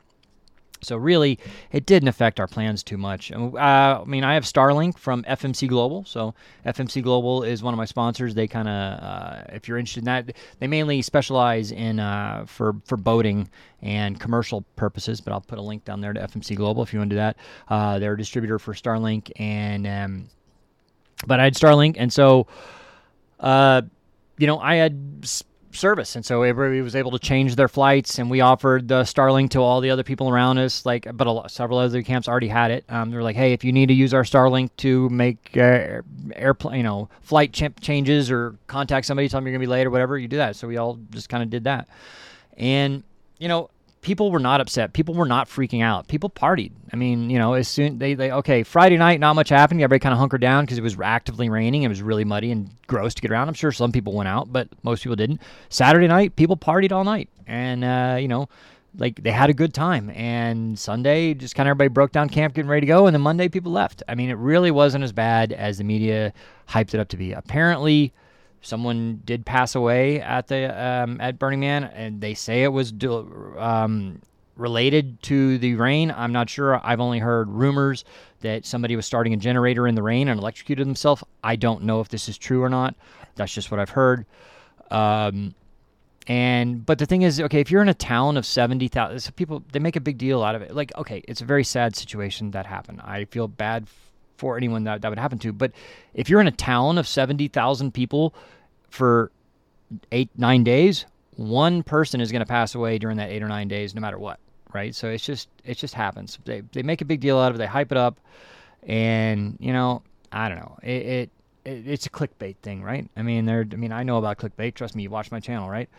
So 0.84 0.98
really, 0.98 1.38
it 1.72 1.86
didn't 1.86 2.08
affect 2.08 2.40
our 2.40 2.48
plans 2.48 2.84
too 2.84 2.98
much. 2.98 3.32
Uh, 3.32 3.56
I 3.56 4.04
mean, 4.06 4.24
I 4.24 4.34
have 4.34 4.44
Starlink 4.44 4.98
from 4.98 5.24
FMC 5.24 5.68
Global. 5.68 6.04
So 6.06 6.34
FMC 6.66 7.04
Global 7.04 7.44
is 7.44 7.62
one 7.62 7.74
of 7.74 7.78
my 7.78 7.86
sponsors. 7.86 8.34
They 8.34 8.48
kind 8.48 8.68
of, 8.68 9.04
uh, 9.04 9.44
if 9.50 9.68
you're 9.68 9.78
interested 9.78 10.02
in 10.02 10.06
that, 10.06 10.36
they 10.60 10.68
mainly 10.68 11.02
specialize 11.02 11.72
in 11.72 12.00
uh, 12.00 12.46
for 12.48 12.76
for 12.86 12.98
boating 12.98 13.50
and 13.82 14.20
commercial 14.20 14.64
purposes. 14.76 15.22
But 15.22 15.34
I'll 15.34 15.42
put 15.42 15.60
a 15.60 15.62
link 15.62 15.86
down 15.86 16.02
there 16.02 16.14
to 16.14 16.20
FMC 16.20 16.56
Global 16.56 16.82
if 16.84 16.94
you 16.94 17.00
want 17.00 17.12
to 17.12 17.16
do 17.16 17.20
that. 17.20 17.38
Uh, 17.68 18.00
they're 18.00 18.14
a 18.14 18.18
distributor 18.18 18.60
for 18.60 18.74
Starlink 18.74 19.32
and. 19.40 19.88
Um, 19.88 20.30
but 21.26 21.40
I 21.40 21.44
had 21.46 21.56
Starlink, 21.56 21.96
and 21.98 22.12
so, 22.12 22.48
uh, 23.40 23.82
you 24.38 24.48
know, 24.48 24.60
I 24.60 24.76
had 24.76 25.26
service, 25.74 26.16
and 26.16 26.26
so 26.26 26.44
everybody 26.44 26.82
was 26.82 26.96
able 26.96 27.12
to 27.12 27.20
change 27.20 27.56
their 27.56 27.68
flights, 27.68 28.20
and 28.20 28.30
we 28.30 28.42
offered 28.42 28.88
the 28.88 29.02
Starlink 29.04 29.52
to 29.52 29.60
all 29.62 29.82
the 29.82 29.90
other 29.90 30.04
people 30.04 30.30
around 30.30 30.58
us. 30.58 30.86
Like, 30.86 31.08
but 31.14 31.28
lot, 31.28 31.52
several 31.52 31.80
other 31.80 32.02
camps 32.02 32.28
already 32.28 32.48
had 32.48 32.72
it. 32.72 32.86
Um, 32.90 33.12
they're 33.12 33.24
like, 33.24 33.36
hey, 33.36 33.54
if 33.54 33.64
you 33.64 33.72
need 33.72 33.88
to 33.88 33.94
use 33.94 34.14
our 34.14 34.24
Starlink 34.24 34.70
to 34.78 35.10
make 35.10 35.56
uh, 35.56 36.02
airplane, 36.36 36.78
you 36.78 36.84
know, 36.84 37.10
flight 37.22 37.54
ch- 37.54 37.76
changes 37.82 38.32
or 38.32 38.56
contact 38.68 39.06
somebody, 39.06 39.30
tell 39.30 39.40
them 39.40 39.48
you're 39.48 39.54
gonna 39.54 39.64
be 39.64 39.68
late 39.68 39.88
or 39.88 39.90
whatever, 39.90 40.18
you 40.18 40.28
do 40.28 40.38
that. 40.38 40.56
So 40.56 40.68
we 40.68 40.78
all 40.78 41.00
just 41.12 41.30
kind 41.30 41.44
of 41.44 41.50
did 41.50 41.66
that, 41.66 41.88
and 42.58 43.04
you 43.40 43.48
know, 43.48 43.70
people 44.02 44.32
were 44.32 44.40
not 44.40 44.62
upset. 44.62 44.94
People 44.94 45.14
were 45.14 45.26
not 45.26 45.48
freaking 45.48 45.84
out. 45.84 46.08
People 46.08 46.30
partied. 46.30 46.72
I 46.92 46.96
mean, 46.96 47.30
you 47.30 47.38
know, 47.38 47.54
as 47.54 47.68
soon 47.68 48.00
they, 48.00 48.14
they 48.16 48.32
okay, 48.32 48.64
Friday 48.64 48.98
night, 48.98 49.20
not 49.20 49.36
much 49.36 49.50
happened. 49.50 49.80
Everybody 49.80 50.00
kind 50.00 50.14
of 50.14 50.20
hunkered 50.20 50.42
down 50.42 50.66
because 50.66 50.78
it 50.78 50.82
was 50.82 51.00
actively 51.00 51.50
raining. 51.50 51.84
It 51.84 51.88
was 51.88 52.02
really 52.02 52.26
muddy 52.26 52.52
and 52.52 52.70
gross 52.88 53.14
to 53.14 53.22
get 53.22 53.32
around. 53.32 53.48
I'm 53.48 53.54
sure 53.54 53.72
some 53.72 53.92
people 53.92 54.14
went 54.14 54.28
out, 54.28 54.52
but 54.52 54.68
most 54.84 55.04
people 55.04 55.16
didn't. 55.16 55.42
Saturday 55.70 56.08
night, 56.08 56.36
people 56.36 56.58
partied 56.58 56.92
all 56.92 57.04
night, 57.04 57.30
and 57.48 57.84
uh, 57.84 58.18
you 58.20 58.28
know, 58.28 58.50
like 58.98 59.22
they 59.24 59.32
had 59.32 59.50
a 59.50 59.54
good 59.54 59.74
time. 59.74 60.10
And 60.10 60.78
Sunday, 60.78 61.34
just 61.34 61.56
kind 61.56 61.68
of 61.68 61.72
everybody 61.72 61.90
broke 61.90 62.12
down 62.12 62.30
camp, 62.30 62.56
getting 62.56 62.70
ready 62.70 62.82
to 62.82 62.88
go, 62.88 63.06
and 63.08 63.14
then 63.14 63.22
Monday, 63.22 63.48
people 63.50 63.72
left. 63.72 64.04
I 64.08 64.16
mean, 64.16 64.30
it 64.30 64.38
really 64.38 64.72
wasn't 64.72 65.04
as 65.04 65.12
bad 65.12 65.54
as 65.54 65.78
the 65.78 65.84
media 65.84 66.34
hyped 66.68 66.94
it 66.94 67.00
up 67.00 67.10
to 67.10 67.18
be. 67.18 67.34
Apparently 67.34 68.14
someone 68.62 69.22
did 69.26 69.46
pass 69.46 69.76
away 69.76 70.22
at 70.22 70.48
the 70.48 70.70
um, 70.82 71.20
at 71.20 71.38
Burning 71.40 71.60
Man, 71.60 71.84
and 71.84 72.22
they 72.22 72.34
say 72.34 72.64
it 72.64 72.70
was 72.70 72.94
um, 73.58 74.22
related 74.56 75.22
to 75.24 75.58
the 75.58 75.76
rain. 75.76 76.12
I'm 76.12 76.32
not 76.32 76.50
sure. 76.50 76.80
I've 76.86 77.00
only 77.00 77.20
heard 77.20 77.50
rumors 77.50 78.06
that 78.42 78.66
somebody 78.66 78.96
was 78.96 79.06
starting 79.06 79.34
a 79.34 79.38
generator 79.38 79.88
in 79.88 79.96
the 79.96 80.04
rain 80.04 80.28
and 80.28 80.40
electrocuted 80.40 80.88
themselves. 80.88 81.24
I 81.44 81.56
don't 81.56 81.84
know 81.84 82.02
if 82.02 82.10
this 82.10 82.30
is 82.30 82.38
true 82.38 82.64
or 82.64 82.70
not. 82.70 82.96
That's 83.36 83.54
just 83.54 83.72
what 83.72 83.80
I've 83.80 83.90
heard. 83.90 84.26
Um, 84.90 85.56
and 86.28 86.86
but 86.86 87.00
the 87.00 87.06
thing 87.06 87.24
is, 87.24 87.42
okay, 87.42 87.60
if 87.60 87.72
you're 87.72 87.82
in 87.82 87.90
a 87.90 87.94
town 87.94 88.38
of 88.38 88.46
seventy 88.46 88.88
thousand 88.88 89.36
people, 89.36 89.64
they 89.72 89.80
make 89.80 89.96
a 89.96 90.02
big 90.02 90.18
deal 90.18 90.44
out 90.44 90.56
of 90.56 90.62
it. 90.62 90.76
Like, 90.76 90.92
okay, 90.98 91.24
it's 91.28 91.42
a 91.42 91.46
very 91.46 91.64
sad 91.64 91.96
situation 91.96 92.52
that 92.52 92.66
happened. 92.66 93.02
I 93.02 93.26
feel 93.26 93.48
bad 93.48 93.88
for 94.42 94.58
anyone 94.58 94.84
that 94.86 95.04
that 95.04 95.10
would 95.10 95.20
happen 95.20 95.38
to. 95.38 95.54
But 95.54 95.72
if 96.16 96.28
you're 96.28 96.42
in 96.42 96.48
a 96.48 96.52
town 96.52 96.98
of 96.98 97.08
70,000 97.08 97.94
people 97.94 98.34
for 98.90 99.32
eight, 100.12 100.32
nine 100.36 100.64
days, 100.64 101.06
one 101.36 101.84
person 101.84 102.20
is 102.20 102.32
going 102.32 102.42
to 102.42 102.48
pass 102.48 102.74
away 102.74 102.98
during 102.98 103.18
that 103.18 103.30
eight 103.30 103.44
or 103.44 103.48
nine 103.48 103.68
days, 103.68 103.94
no 103.94 104.02
matter 104.02 104.18
what. 104.18 104.40
Right. 104.74 104.96
So 104.96 105.10
it's 105.10 105.24
just, 105.24 105.48
it 105.64 105.78
just 105.78 105.94
happens. 105.94 106.40
They, 106.44 106.62
they 106.72 106.82
make 106.82 107.02
a 107.02 107.06
big 107.06 107.20
deal 107.20 107.38
out 107.38 107.50
of 107.50 107.56
it. 107.56 107.60
They 107.60 107.68
hype 107.68 107.92
it 107.92 108.00
up. 108.00 108.20
And, 108.88 109.58
you 109.60 109.74
know, 109.74 110.02
I 110.32 110.50
don't 110.50 110.58
know. 110.58 110.78
It, 110.82 110.90
it, 110.90 111.30
it 111.64 111.88
it's 111.88 112.08
a 112.08 112.10
clickbait 112.10 112.56
thing, 112.64 112.82
right? 112.82 113.08
I 113.16 113.22
mean, 113.22 113.46
they're, 113.46 113.68
I 113.72 113.76
mean, 113.76 113.92
I 113.92 114.02
know 114.02 114.18
about 114.18 114.40
clickbait. 114.40 114.74
Trust 114.74 114.96
me, 114.96 115.04
you 115.04 115.12
watch 115.12 115.30
my 115.30 115.40
channel, 115.40 115.70
right? 115.70 115.90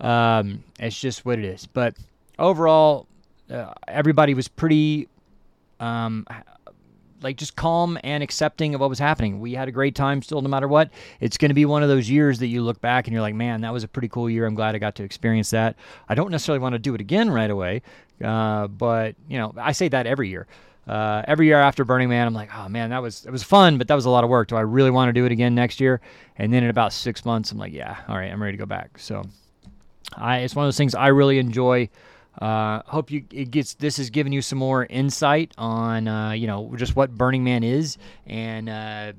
Um, 0.00 0.64
it's 0.80 0.98
just 0.98 1.24
what 1.24 1.38
it 1.38 1.44
is. 1.44 1.66
But 1.66 1.94
overall, 2.36 3.06
uh, 3.48 3.74
everybody 3.86 4.34
was 4.34 4.48
pretty 4.48 5.06
um, 5.78 6.26
like 7.22 7.36
just 7.36 7.56
calm 7.56 7.98
and 8.02 8.22
accepting 8.22 8.74
of 8.74 8.80
what 8.80 8.90
was 8.90 8.98
happening. 8.98 9.40
We 9.40 9.54
had 9.54 9.68
a 9.68 9.72
great 9.72 9.94
time 9.94 10.22
still, 10.22 10.42
no 10.42 10.48
matter 10.48 10.68
what. 10.68 10.90
It's 11.20 11.36
going 11.36 11.50
to 11.50 11.54
be 11.54 11.64
one 11.64 11.82
of 11.82 11.88
those 11.88 12.08
years 12.08 12.38
that 12.40 12.48
you 12.48 12.62
look 12.62 12.80
back 12.80 13.06
and 13.06 13.12
you're 13.12 13.22
like, 13.22 13.34
man, 13.34 13.60
that 13.62 13.72
was 13.72 13.84
a 13.84 13.88
pretty 13.88 14.08
cool 14.08 14.28
year. 14.28 14.46
I'm 14.46 14.54
glad 14.54 14.74
I 14.74 14.78
got 14.78 14.96
to 14.96 15.04
experience 15.04 15.50
that. 15.50 15.76
I 16.08 16.14
don't 16.14 16.30
necessarily 16.30 16.60
want 16.60 16.74
to 16.74 16.78
do 16.78 16.94
it 16.94 17.00
again 17.00 17.30
right 17.30 17.50
away, 17.50 17.82
uh, 18.22 18.68
but 18.68 19.16
you 19.28 19.38
know, 19.38 19.54
I 19.56 19.72
say 19.72 19.88
that 19.88 20.06
every 20.06 20.28
year. 20.28 20.46
Uh, 20.86 21.22
every 21.28 21.46
year 21.46 21.60
after 21.60 21.84
Burning 21.84 22.08
Man, 22.08 22.26
I'm 22.26 22.34
like, 22.34 22.50
oh 22.52 22.68
man, 22.68 22.90
that 22.90 23.00
was 23.00 23.24
it 23.24 23.30
was 23.30 23.44
fun, 23.44 23.78
but 23.78 23.86
that 23.86 23.94
was 23.94 24.04
a 24.04 24.10
lot 24.10 24.24
of 24.24 24.30
work. 24.30 24.48
Do 24.48 24.56
I 24.56 24.62
really 24.62 24.90
want 24.90 25.10
to 25.10 25.12
do 25.12 25.24
it 25.24 25.30
again 25.30 25.54
next 25.54 25.80
year? 25.80 26.00
And 26.36 26.52
then 26.52 26.64
in 26.64 26.70
about 26.70 26.92
six 26.92 27.24
months, 27.24 27.52
I'm 27.52 27.58
like, 27.58 27.72
yeah, 27.72 27.98
all 28.08 28.16
right, 28.16 28.32
I'm 28.32 28.42
ready 28.42 28.56
to 28.56 28.60
go 28.60 28.66
back. 28.66 28.98
So, 28.98 29.22
I 30.16 30.38
it's 30.38 30.56
one 30.56 30.64
of 30.64 30.66
those 30.66 30.76
things 30.76 30.96
I 30.96 31.08
really 31.08 31.38
enjoy. 31.38 31.88
Uh, 32.38 32.82
hope 32.86 33.10
you 33.10 33.24
it 33.30 33.50
gets 33.50 33.74
this 33.74 33.98
has 33.98 34.08
given 34.08 34.32
you 34.32 34.40
some 34.40 34.58
more 34.58 34.86
insight 34.86 35.52
on 35.58 36.08
uh, 36.08 36.30
you 36.32 36.46
know 36.46 36.72
just 36.76 36.96
what 36.96 37.10
Burning 37.10 37.44
Man 37.44 37.62
is 37.62 37.98
and 38.26 38.70
uh, 38.70 39.12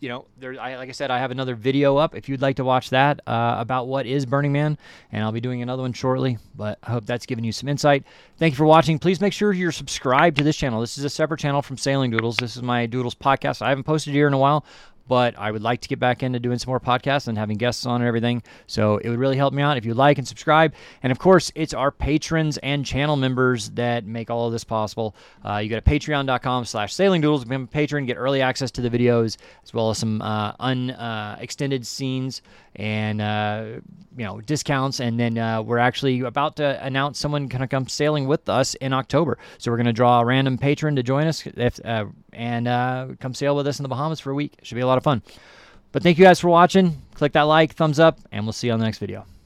you 0.00 0.10
know 0.10 0.26
there 0.38 0.60
I, 0.60 0.76
like 0.76 0.90
I 0.90 0.92
said 0.92 1.10
I 1.10 1.18
have 1.18 1.30
another 1.30 1.54
video 1.54 1.96
up 1.96 2.14
if 2.14 2.28
you'd 2.28 2.42
like 2.42 2.56
to 2.56 2.64
watch 2.64 2.90
that 2.90 3.20
uh, 3.26 3.56
about 3.58 3.88
what 3.88 4.04
is 4.04 4.26
Burning 4.26 4.52
Man 4.52 4.76
and 5.10 5.24
I'll 5.24 5.32
be 5.32 5.40
doing 5.40 5.62
another 5.62 5.82
one 5.82 5.94
shortly 5.94 6.36
but 6.54 6.78
I 6.82 6.90
hope 6.90 7.06
that's 7.06 7.24
given 7.24 7.44
you 7.44 7.52
some 7.52 7.68
insight. 7.68 8.04
Thank 8.36 8.52
you 8.52 8.56
for 8.56 8.66
watching. 8.66 8.98
Please 8.98 9.20
make 9.22 9.32
sure 9.32 9.52
you're 9.54 9.72
subscribed 9.72 10.36
to 10.36 10.44
this 10.44 10.56
channel. 10.56 10.82
This 10.82 10.98
is 10.98 11.04
a 11.04 11.10
separate 11.10 11.40
channel 11.40 11.62
from 11.62 11.78
Sailing 11.78 12.10
Doodles. 12.10 12.36
This 12.36 12.56
is 12.56 12.62
my 12.62 12.84
Doodles 12.84 13.14
podcast. 13.14 13.62
I 13.62 13.70
haven't 13.70 13.84
posted 13.84 14.12
here 14.12 14.26
in 14.26 14.34
a 14.34 14.38
while 14.38 14.66
but 15.08 15.38
I 15.38 15.50
would 15.50 15.62
like 15.62 15.80
to 15.80 15.88
get 15.88 15.98
back 15.98 16.22
into 16.22 16.38
doing 16.38 16.58
some 16.58 16.70
more 16.70 16.80
podcasts 16.80 17.28
and 17.28 17.36
having 17.36 17.56
guests 17.56 17.86
on 17.86 18.00
and 18.00 18.08
everything. 18.08 18.42
So 18.66 18.98
it 18.98 19.08
would 19.08 19.18
really 19.18 19.36
help 19.36 19.52
me 19.52 19.62
out 19.62 19.76
if 19.76 19.84
you 19.84 19.94
like 19.94 20.18
and 20.18 20.26
subscribe. 20.26 20.74
And 21.02 21.10
of 21.10 21.18
course, 21.18 21.50
it's 21.54 21.74
our 21.74 21.90
patrons 21.90 22.58
and 22.58 22.84
channel 22.84 23.16
members 23.16 23.70
that 23.70 24.04
make 24.04 24.30
all 24.30 24.46
of 24.46 24.52
this 24.52 24.64
possible. 24.64 25.14
Uh, 25.44 25.56
you 25.56 25.68
go 25.68 25.78
to 25.78 25.82
patreon.com 25.82 26.64
slash 26.64 26.94
sailing 26.94 27.20
doodles, 27.20 27.44
become 27.44 27.64
a 27.64 27.66
patron, 27.66 28.06
get 28.06 28.16
early 28.16 28.42
access 28.42 28.70
to 28.72 28.80
the 28.80 28.90
videos, 28.90 29.36
as 29.64 29.74
well 29.74 29.90
as 29.90 29.98
some 29.98 30.22
uh, 30.22 30.52
unextended 30.60 31.82
uh, 31.82 31.84
scenes 31.84 32.42
and 32.76 33.20
uh, 33.20 33.64
you 34.16 34.24
know 34.24 34.40
discounts. 34.40 35.00
And 35.00 35.18
then 35.18 35.38
uh, 35.38 35.62
we're 35.62 35.78
actually 35.78 36.20
about 36.20 36.56
to 36.56 36.84
announce 36.84 37.18
someone 37.18 37.46
going 37.48 37.60
to 37.60 37.68
come 37.68 37.88
sailing 37.88 38.26
with 38.26 38.48
us 38.48 38.74
in 38.74 38.92
October. 38.92 39.38
So 39.58 39.70
we're 39.70 39.76
going 39.76 39.86
to 39.86 39.92
draw 39.92 40.20
a 40.20 40.24
random 40.24 40.58
patron 40.58 40.96
to 40.96 41.02
join 41.02 41.26
us 41.26 41.46
if, 41.46 41.84
uh, 41.84 42.06
and 42.32 42.68
uh, 42.68 43.08
come 43.20 43.34
sail 43.34 43.56
with 43.56 43.66
us 43.66 43.78
in 43.78 43.82
the 43.82 43.88
Bahamas 43.88 44.20
for 44.20 44.30
a 44.30 44.34
week. 44.34 44.58
Should 44.62 44.76
be 44.76 44.82
a 44.82 44.86
lot 44.86 44.98
of 44.98 45.04
fun. 45.04 45.22
But 45.92 46.02
thank 46.02 46.18
you 46.18 46.24
guys 46.24 46.38
for 46.38 46.48
watching. 46.48 47.02
Click 47.14 47.32
that 47.32 47.42
like, 47.42 47.74
thumbs 47.74 47.98
up, 47.98 48.18
and 48.30 48.44
we'll 48.44 48.52
see 48.52 48.68
you 48.68 48.72
on 48.72 48.78
the 48.78 48.84
next 48.84 48.98
video. 48.98 49.30